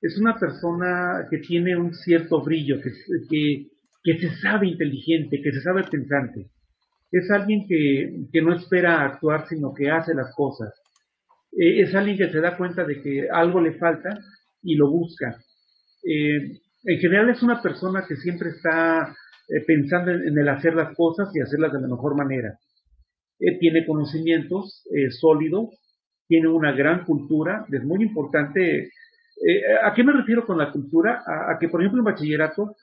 [0.00, 3.66] es una persona que tiene un cierto brillo, que,
[4.04, 6.46] que, se sabe inteligente, que se sabe pensante.
[7.10, 10.72] Es alguien que, no espera actuar, sino que hace las cosas.
[11.50, 14.16] Eh, es alguien que se da cuenta de que algo le falta
[14.62, 15.36] y lo busca.
[16.04, 19.16] Eh, en general es una persona que siempre está
[19.48, 22.56] eh, pensando en, el hacer las cosas y hacerlas de la mejor manera.
[23.60, 24.84] tiene conocimientos
[25.20, 25.70] sólidos,
[26.28, 28.84] tiene una gran cultura, es muy importante.
[28.84, 31.22] Eh, ¿A qué me refiero con la cultura?
[31.26, 32.76] A, que, por ejemplo, en bachillerato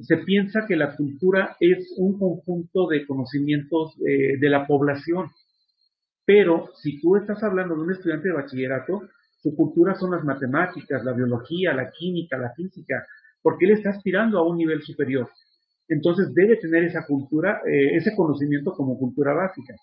[0.00, 5.30] se piensa que la cultura es un conjunto de conocimientos eh, de la población.
[6.24, 9.02] Pero si tú estás hablando de un estudiante de bachillerato,
[9.42, 13.04] su cultura son las matemáticas, la biología, la química, la física,
[13.42, 15.28] porque él está aspirando a un nivel superior.
[15.88, 19.74] Entonces debe tener esa cultura, eh, ese conocimiento como cultura básica.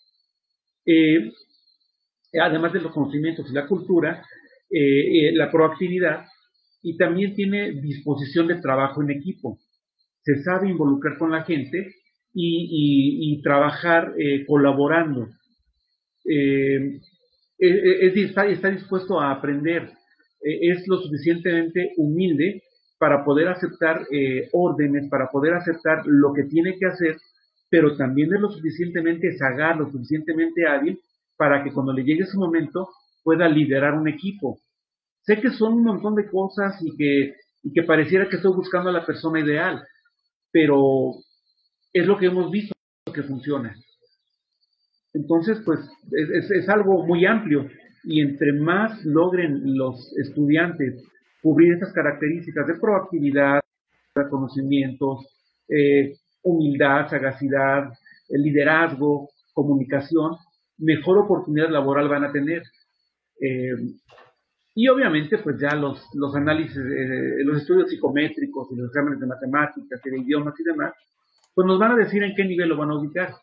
[2.34, 4.24] Además de los conocimientos y la cultura,
[4.70, 6.26] eh, eh, la proactividad
[6.84, 9.60] y también tiene disposición de trabajo en equipo.
[10.22, 11.96] Se sabe involucrar con la gente
[12.34, 15.28] y, trabajar eh, colaborando.
[16.24, 17.02] es,
[18.16, 19.92] está, está, dispuesto a aprender.
[20.42, 22.62] es lo suficientemente humilde
[23.00, 24.06] para poder aceptar
[24.54, 27.18] órdenes, para poder aceptar lo que tiene que hacer,
[27.70, 31.00] pero también es lo suficientemente sagaz, lo suficientemente hábil
[31.40, 32.90] para que cuando le llegue su momento
[33.24, 34.60] pueda liderar un equipo.
[35.22, 37.34] Sé que son un montón de cosas y que,
[37.64, 39.82] y que pareciera que estoy buscando a la persona ideal,
[40.52, 41.14] pero
[41.94, 42.76] es lo que hemos visto
[43.14, 43.74] que funciona.
[45.14, 45.80] Entonces, pues
[46.12, 47.70] es, es, algo muy amplio
[48.04, 51.02] y entre más logren los estudiantes
[51.42, 53.62] cubrir estas características de proactividad,
[54.30, 55.26] conocimientos,
[55.70, 57.94] eh, humildad, sagacidad,
[58.28, 60.36] liderazgo, comunicación,
[60.80, 62.64] mejor oportunidad laboral van a tener.
[63.42, 63.76] Eh,
[64.76, 69.28] y obviamente, pues ya los, los análisis, eh, los estudios psicométricos y los exámenes de
[69.28, 70.94] matemáticas y de idiomas y demás,
[71.54, 73.36] pues nos van a decir en qué nivel lo van a ubicar.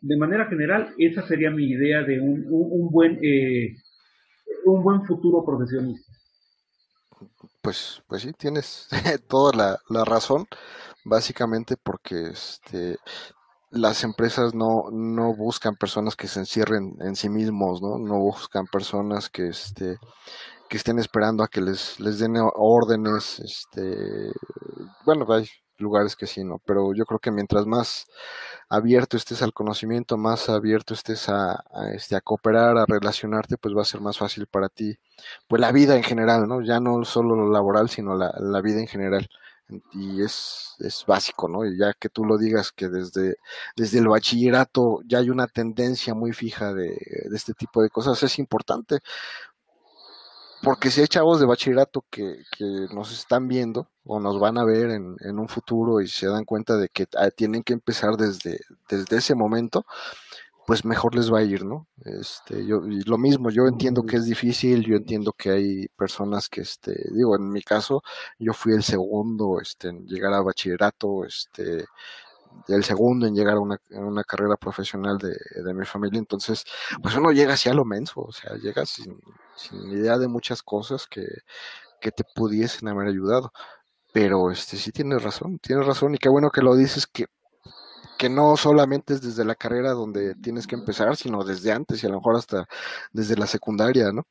[0.00, 3.74] De manera general, esa sería mi idea de un, un, buen, eh,
[4.64, 6.12] un buen futuro profesionista.
[7.60, 8.88] Pues, pues sí, tienes
[9.28, 10.46] toda la, la razón,
[11.04, 12.96] básicamente porque este,
[13.70, 17.98] las empresas no, no buscan personas que se encierren en sí mismos, ¿no?
[17.98, 19.98] No buscan personas que, este,
[20.68, 24.32] que estén esperando a que les, les den órdenes, este,
[25.04, 25.48] bueno, hay
[25.78, 26.60] lugares que sí, ¿no?
[26.64, 28.06] Pero yo creo que mientras más
[28.68, 31.64] abierto estés al conocimiento, más abierto estés a,
[31.94, 34.98] este, a cooperar, a relacionarte, pues va a ser más fácil para ti,
[35.46, 36.62] pues la vida en general, ¿no?
[36.62, 39.28] Ya no solo lo laboral, sino la, la vida en general
[39.92, 41.64] y es, es básico, ¿no?
[41.64, 43.36] Y ya que tú lo digas que desde,
[43.76, 48.22] desde el bachillerato ya hay una tendencia muy fija de, de este tipo de cosas,
[48.22, 49.00] es importante
[50.62, 54.64] porque si hay chavos de bachillerato que, que nos están viendo o nos van a
[54.64, 58.16] ver en, en un futuro y se dan cuenta de que ah, tienen que empezar
[58.16, 59.86] desde, desde ese momento,
[60.68, 61.88] pues mejor les va a ir, ¿no?
[62.04, 66.60] Este, yo, lo mismo, yo entiendo que es difícil, yo entiendo que hay personas que,
[66.60, 68.02] este, digo, en mi caso,
[68.38, 71.86] yo fui el segundo, este, en llegar a bachillerato, este,
[72.68, 76.64] el segundo en llegar a una, a una carrera profesional de, de, mi familia, entonces,
[77.02, 79.18] pues uno llega así a lo menso, o sea, llega sin,
[79.56, 81.24] sin idea de muchas cosas que,
[81.98, 83.52] que te pudiesen haber ayudado.
[84.12, 87.26] Pero este sí tienes razón, tienes razón, y qué bueno que lo dices que
[88.18, 92.06] que no solamente es desde la carrera donde tienes que empezar, sino desde antes y
[92.06, 92.66] a lo mejor hasta
[93.12, 94.26] desde la secundaria, ¿no?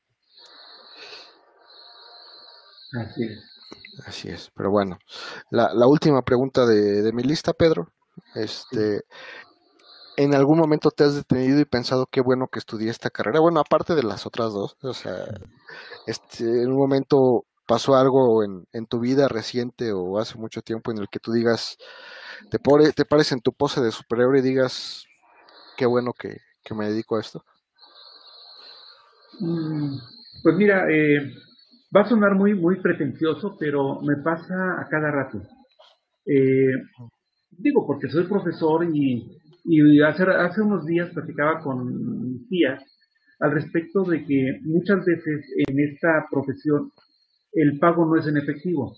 [2.94, 3.40] Así es.
[4.06, 5.00] Así es, pero bueno,
[5.50, 7.92] la, la última pregunta de, de, mi lista, Pedro.
[8.36, 9.02] Este,
[10.18, 13.40] ¿En algún momento te has detenido y pensado qué bueno que estudié esta carrera?
[13.40, 15.26] Bueno, aparte de las otras dos, o sea,
[16.06, 20.92] este, en un momento pasó algo en, en tu vida reciente o hace mucho tiempo
[20.92, 21.78] en el que tú digas,
[22.50, 25.06] te, pone, te pares en tu pose de superhéroe y digas,
[25.76, 27.44] qué bueno que, que me dedico a esto?
[29.40, 29.98] Mm,
[30.44, 31.34] pues mira, eh,
[31.96, 35.42] va a sonar muy, muy pretencioso, pero me pasa a cada rato.
[36.26, 36.72] Eh,
[37.52, 42.80] digo, porque soy profesor y, y hace, hace unos días platicaba con mi tía
[43.40, 46.92] al respecto de que muchas veces en esta profesión
[47.54, 48.96] el pago no es en efectivo.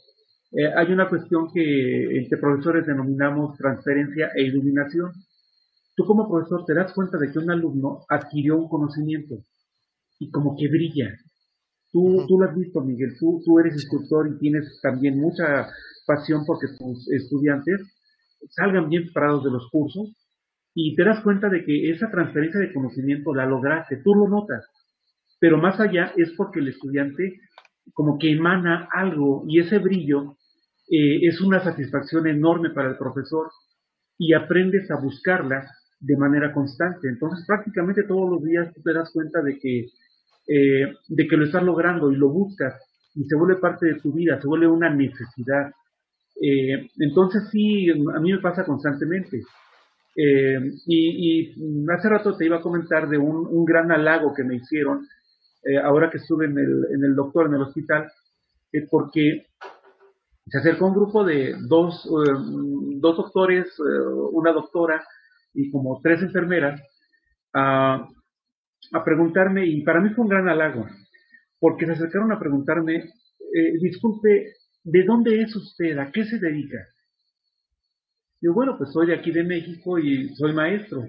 [0.51, 5.11] Eh, hay una cuestión que entre profesores denominamos transferencia e iluminación.
[5.95, 9.35] Tú como profesor te das cuenta de que un alumno adquirió un conocimiento
[10.17, 11.13] y como que brilla.
[11.91, 12.27] Tú, uh -huh.
[12.27, 15.67] tú lo has visto, Miguel, tú, tú eres instructor y tienes también mucha
[16.05, 17.81] pasión porque tus estudiantes
[18.49, 20.15] salgan bien preparados de los cursos
[20.73, 24.65] y te das cuenta de que esa transferencia de conocimiento la lograste, tú lo notas,
[25.39, 27.39] pero más allá es porque el estudiante
[27.93, 30.37] como que emana algo y ese brillo
[30.91, 33.51] eh, es una satisfacción enorme para el profesor
[34.17, 35.69] y aprendes a buscarla
[35.99, 37.07] de manera constante.
[37.07, 39.85] Entonces prácticamente todos los días tú te das cuenta de que,
[40.47, 42.73] eh, de que lo estás logrando y lo buscas
[43.13, 45.71] y se vuelve parte de tu vida, se vuelve una necesidad.
[46.41, 49.41] Eh, entonces sí, a mí me pasa constantemente.
[50.15, 51.53] Y,
[51.89, 55.07] hace rato te iba a comentar de un, gran halago que me hicieron
[55.83, 58.11] ahora que estuve en el, en el doctor, en el hospital,
[58.91, 59.45] porque
[60.49, 63.67] se acercó un grupo de dos, dos doctores,
[64.31, 65.03] una doctora
[65.53, 66.81] y como tres enfermeras
[67.53, 68.07] a,
[68.93, 70.87] a, preguntarme, y para mí fue un gran halago,
[71.59, 73.03] porque se acercaron a preguntarme,
[73.81, 75.97] disculpe, ¿de dónde es usted?
[75.97, 76.77] ¿A qué se dedica?
[78.41, 81.05] Yo, bueno, pues soy de aquí de México y soy maestro.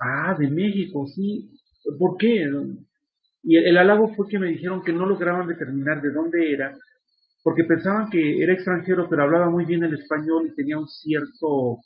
[0.00, 1.50] Ah, de México, sí.
[1.98, 2.48] ¿Por qué?
[3.42, 6.74] Y el, el, halago fue que me dijeron que no lograban determinar de dónde era,
[7.42, 11.48] porque pensaban que era extranjero, pero hablaba muy bien el español y tenía un cierto
[11.48, 11.80] uh,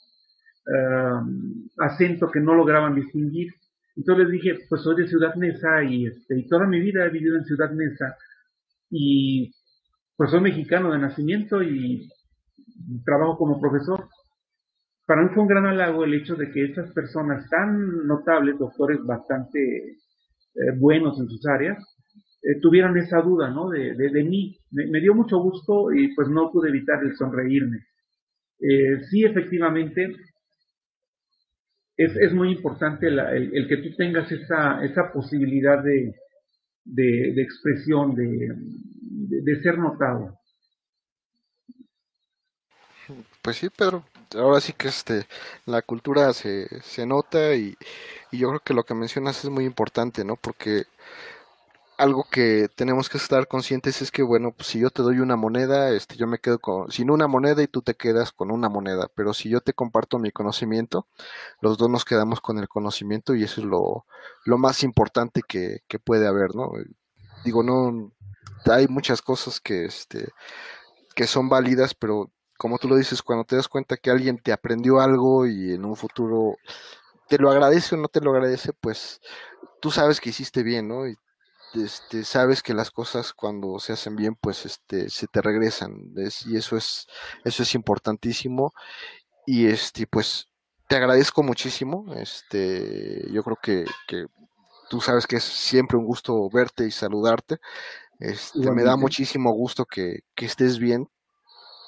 [1.79, 3.53] acento que no lograban distinguir.
[3.97, 7.11] Entonces les dije, pues soy de Ciudad Neza y, este, y toda mi vida he
[7.11, 8.17] vivido en Ciudad Neza
[8.91, 9.53] y
[10.17, 12.09] pues soy mexicano de nacimiento y
[13.05, 14.09] trabajo como profesor
[15.07, 18.99] para mí fue un gran halago el hecho de que estas personas tan notables, doctores
[19.05, 19.59] bastante
[19.91, 21.79] eh, buenos en sus áreas,
[22.47, 23.69] eh, tuvieran esa duda, ¿no?
[23.71, 24.57] De, de, de mí.
[24.71, 27.79] Me, dio mucho gusto y pues no pude evitar el sonreírme.
[28.61, 30.15] Eh, sí, efectivamente,
[31.97, 36.15] es, es muy importante la, el, el, que tú tengas esa, esa posibilidad de,
[36.85, 38.49] de, expresión, de,
[39.43, 40.39] de ser notado.
[43.43, 44.05] Pues sí, Pedro,
[44.37, 45.27] ahora sí que este
[45.65, 47.77] la cultura se, se nota y,
[48.31, 50.37] y, yo creo que lo que mencionas es muy importante, ¿no?
[50.37, 50.85] Porque
[51.99, 55.37] algo que tenemos que estar conscientes es que, bueno, pues si yo te doy una
[55.37, 58.69] moneda, este, yo me quedo con, sin una moneda y tú te quedas con una
[58.69, 61.07] moneda, pero si yo te comparto mi conocimiento,
[61.61, 64.07] los dos nos quedamos con el conocimiento y eso es lo,
[64.45, 66.73] lo más importante que, que puede haber, ¿no?
[67.45, 68.13] Digo, no,
[68.67, 70.29] hay muchas cosas que, este,
[71.15, 74.53] que son válidas, pero como tú lo dices, cuando te das cuenta que alguien te
[74.53, 76.57] aprendió algo y en un futuro
[77.29, 79.21] te lo agradece o no te lo agradece, pues
[79.81, 81.09] tú sabes que hiciste bien, ¿no?
[81.09, 81.17] Y
[81.85, 86.15] este, sabes que las cosas cuando se hacen bien, pues este, se te regresan.
[86.15, 86.47] ¿ves?
[86.47, 87.07] Y eso es,
[87.45, 88.73] eso es importantísimo.
[89.47, 90.49] Y este, pues
[90.89, 92.13] te agradezco muchísimo.
[92.15, 94.27] Este, yo creo que, que
[94.89, 97.59] tú sabes que es siempre un gusto verte y saludarte.
[98.19, 101.09] Este, me da muchísimo gusto que, que estés bien,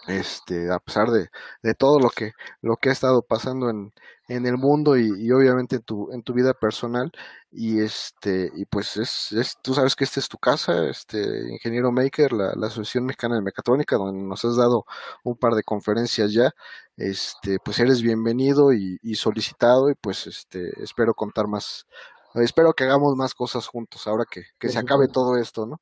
[0.09, 1.29] este, a pesar de,
[1.63, 2.33] de, todo lo que,
[2.63, 3.93] lo que ha estado pasando en,
[4.29, 7.13] en el mundo y, y, obviamente en tu, en tu vida personal.
[7.51, 11.19] Y este, y pues es, es, tú sabes que esta es tu casa, este,
[11.51, 14.85] Ingeniero Maker, la, la Asociación Mexicana de Mecatrónica, donde nos has dado
[15.25, 16.53] un par de conferencias ya.
[16.97, 21.87] Este, pues eres bienvenido y, y solicitado, y pues este, espero contar más,
[22.35, 25.81] espero que hagamos más cosas juntos ahora que, que se acabe todo esto, ¿no?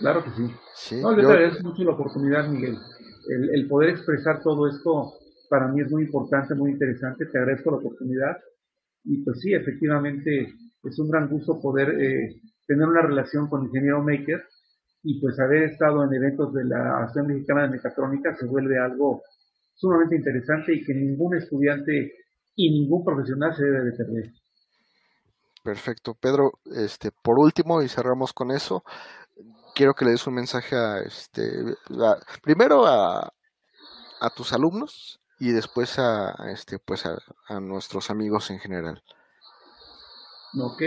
[0.00, 0.50] Claro que sí.
[0.74, 1.28] sí no, yo...
[1.28, 2.76] agradezco mucho la oportunidad, Miguel.
[3.28, 5.12] El, el, poder expresar todo esto
[5.48, 7.26] para mí es muy importante, muy interesante.
[7.26, 8.36] Te agradezco la oportunidad.
[9.04, 14.02] Y pues sí, efectivamente, es un gran gusto poder eh, tener una relación con Ingeniero
[14.02, 14.42] Maker
[15.02, 19.22] y pues haber estado en eventos de la Asociación Mexicana de Mecatrónica se vuelve algo
[19.74, 22.12] sumamente interesante y que ningún estudiante
[22.54, 24.32] y ningún profesional se debe de perder.
[25.62, 26.14] Perfecto.
[26.14, 28.82] Pedro, este, por último, y cerramos con eso,
[29.74, 31.42] quiero que le des un mensaje a este
[32.42, 33.32] primero a,
[34.20, 39.02] a, tus alumnos y después a, este pues a, nuestros amigos en general.
[40.58, 40.82] Ok,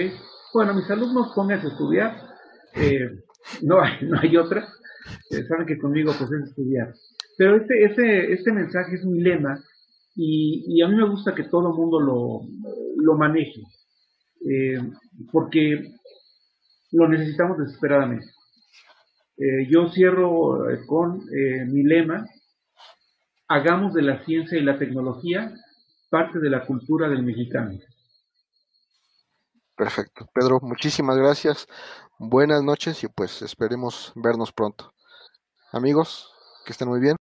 [0.53, 2.27] bueno, mis alumnos pónganse a estudiar,
[2.75, 3.23] eh,
[3.61, 4.67] no, no hay otra,
[5.29, 6.93] eh, saben que conmigo pues es estudiar,
[7.37, 9.57] pero este, este, este mensaje es mi lema
[10.15, 12.41] y, y a mí me gusta que todo el mundo lo,
[12.97, 13.61] lo maneje,
[14.45, 14.79] eh,
[15.31, 15.93] porque
[16.91, 18.32] lo necesitamos desesperadamente.
[19.37, 22.25] Eh, yo cierro eh, con eh, mi lema,
[23.47, 25.53] hagamos de la ciencia y la tecnología
[26.09, 27.79] parte de la cultura del mexicano.
[29.75, 30.27] Perfecto.
[30.33, 31.67] Pedro, muchísimas gracias.
[32.19, 34.93] Buenas noches y pues esperemos vernos pronto.
[35.71, 36.31] Amigos,
[36.65, 37.15] que estén muy bien.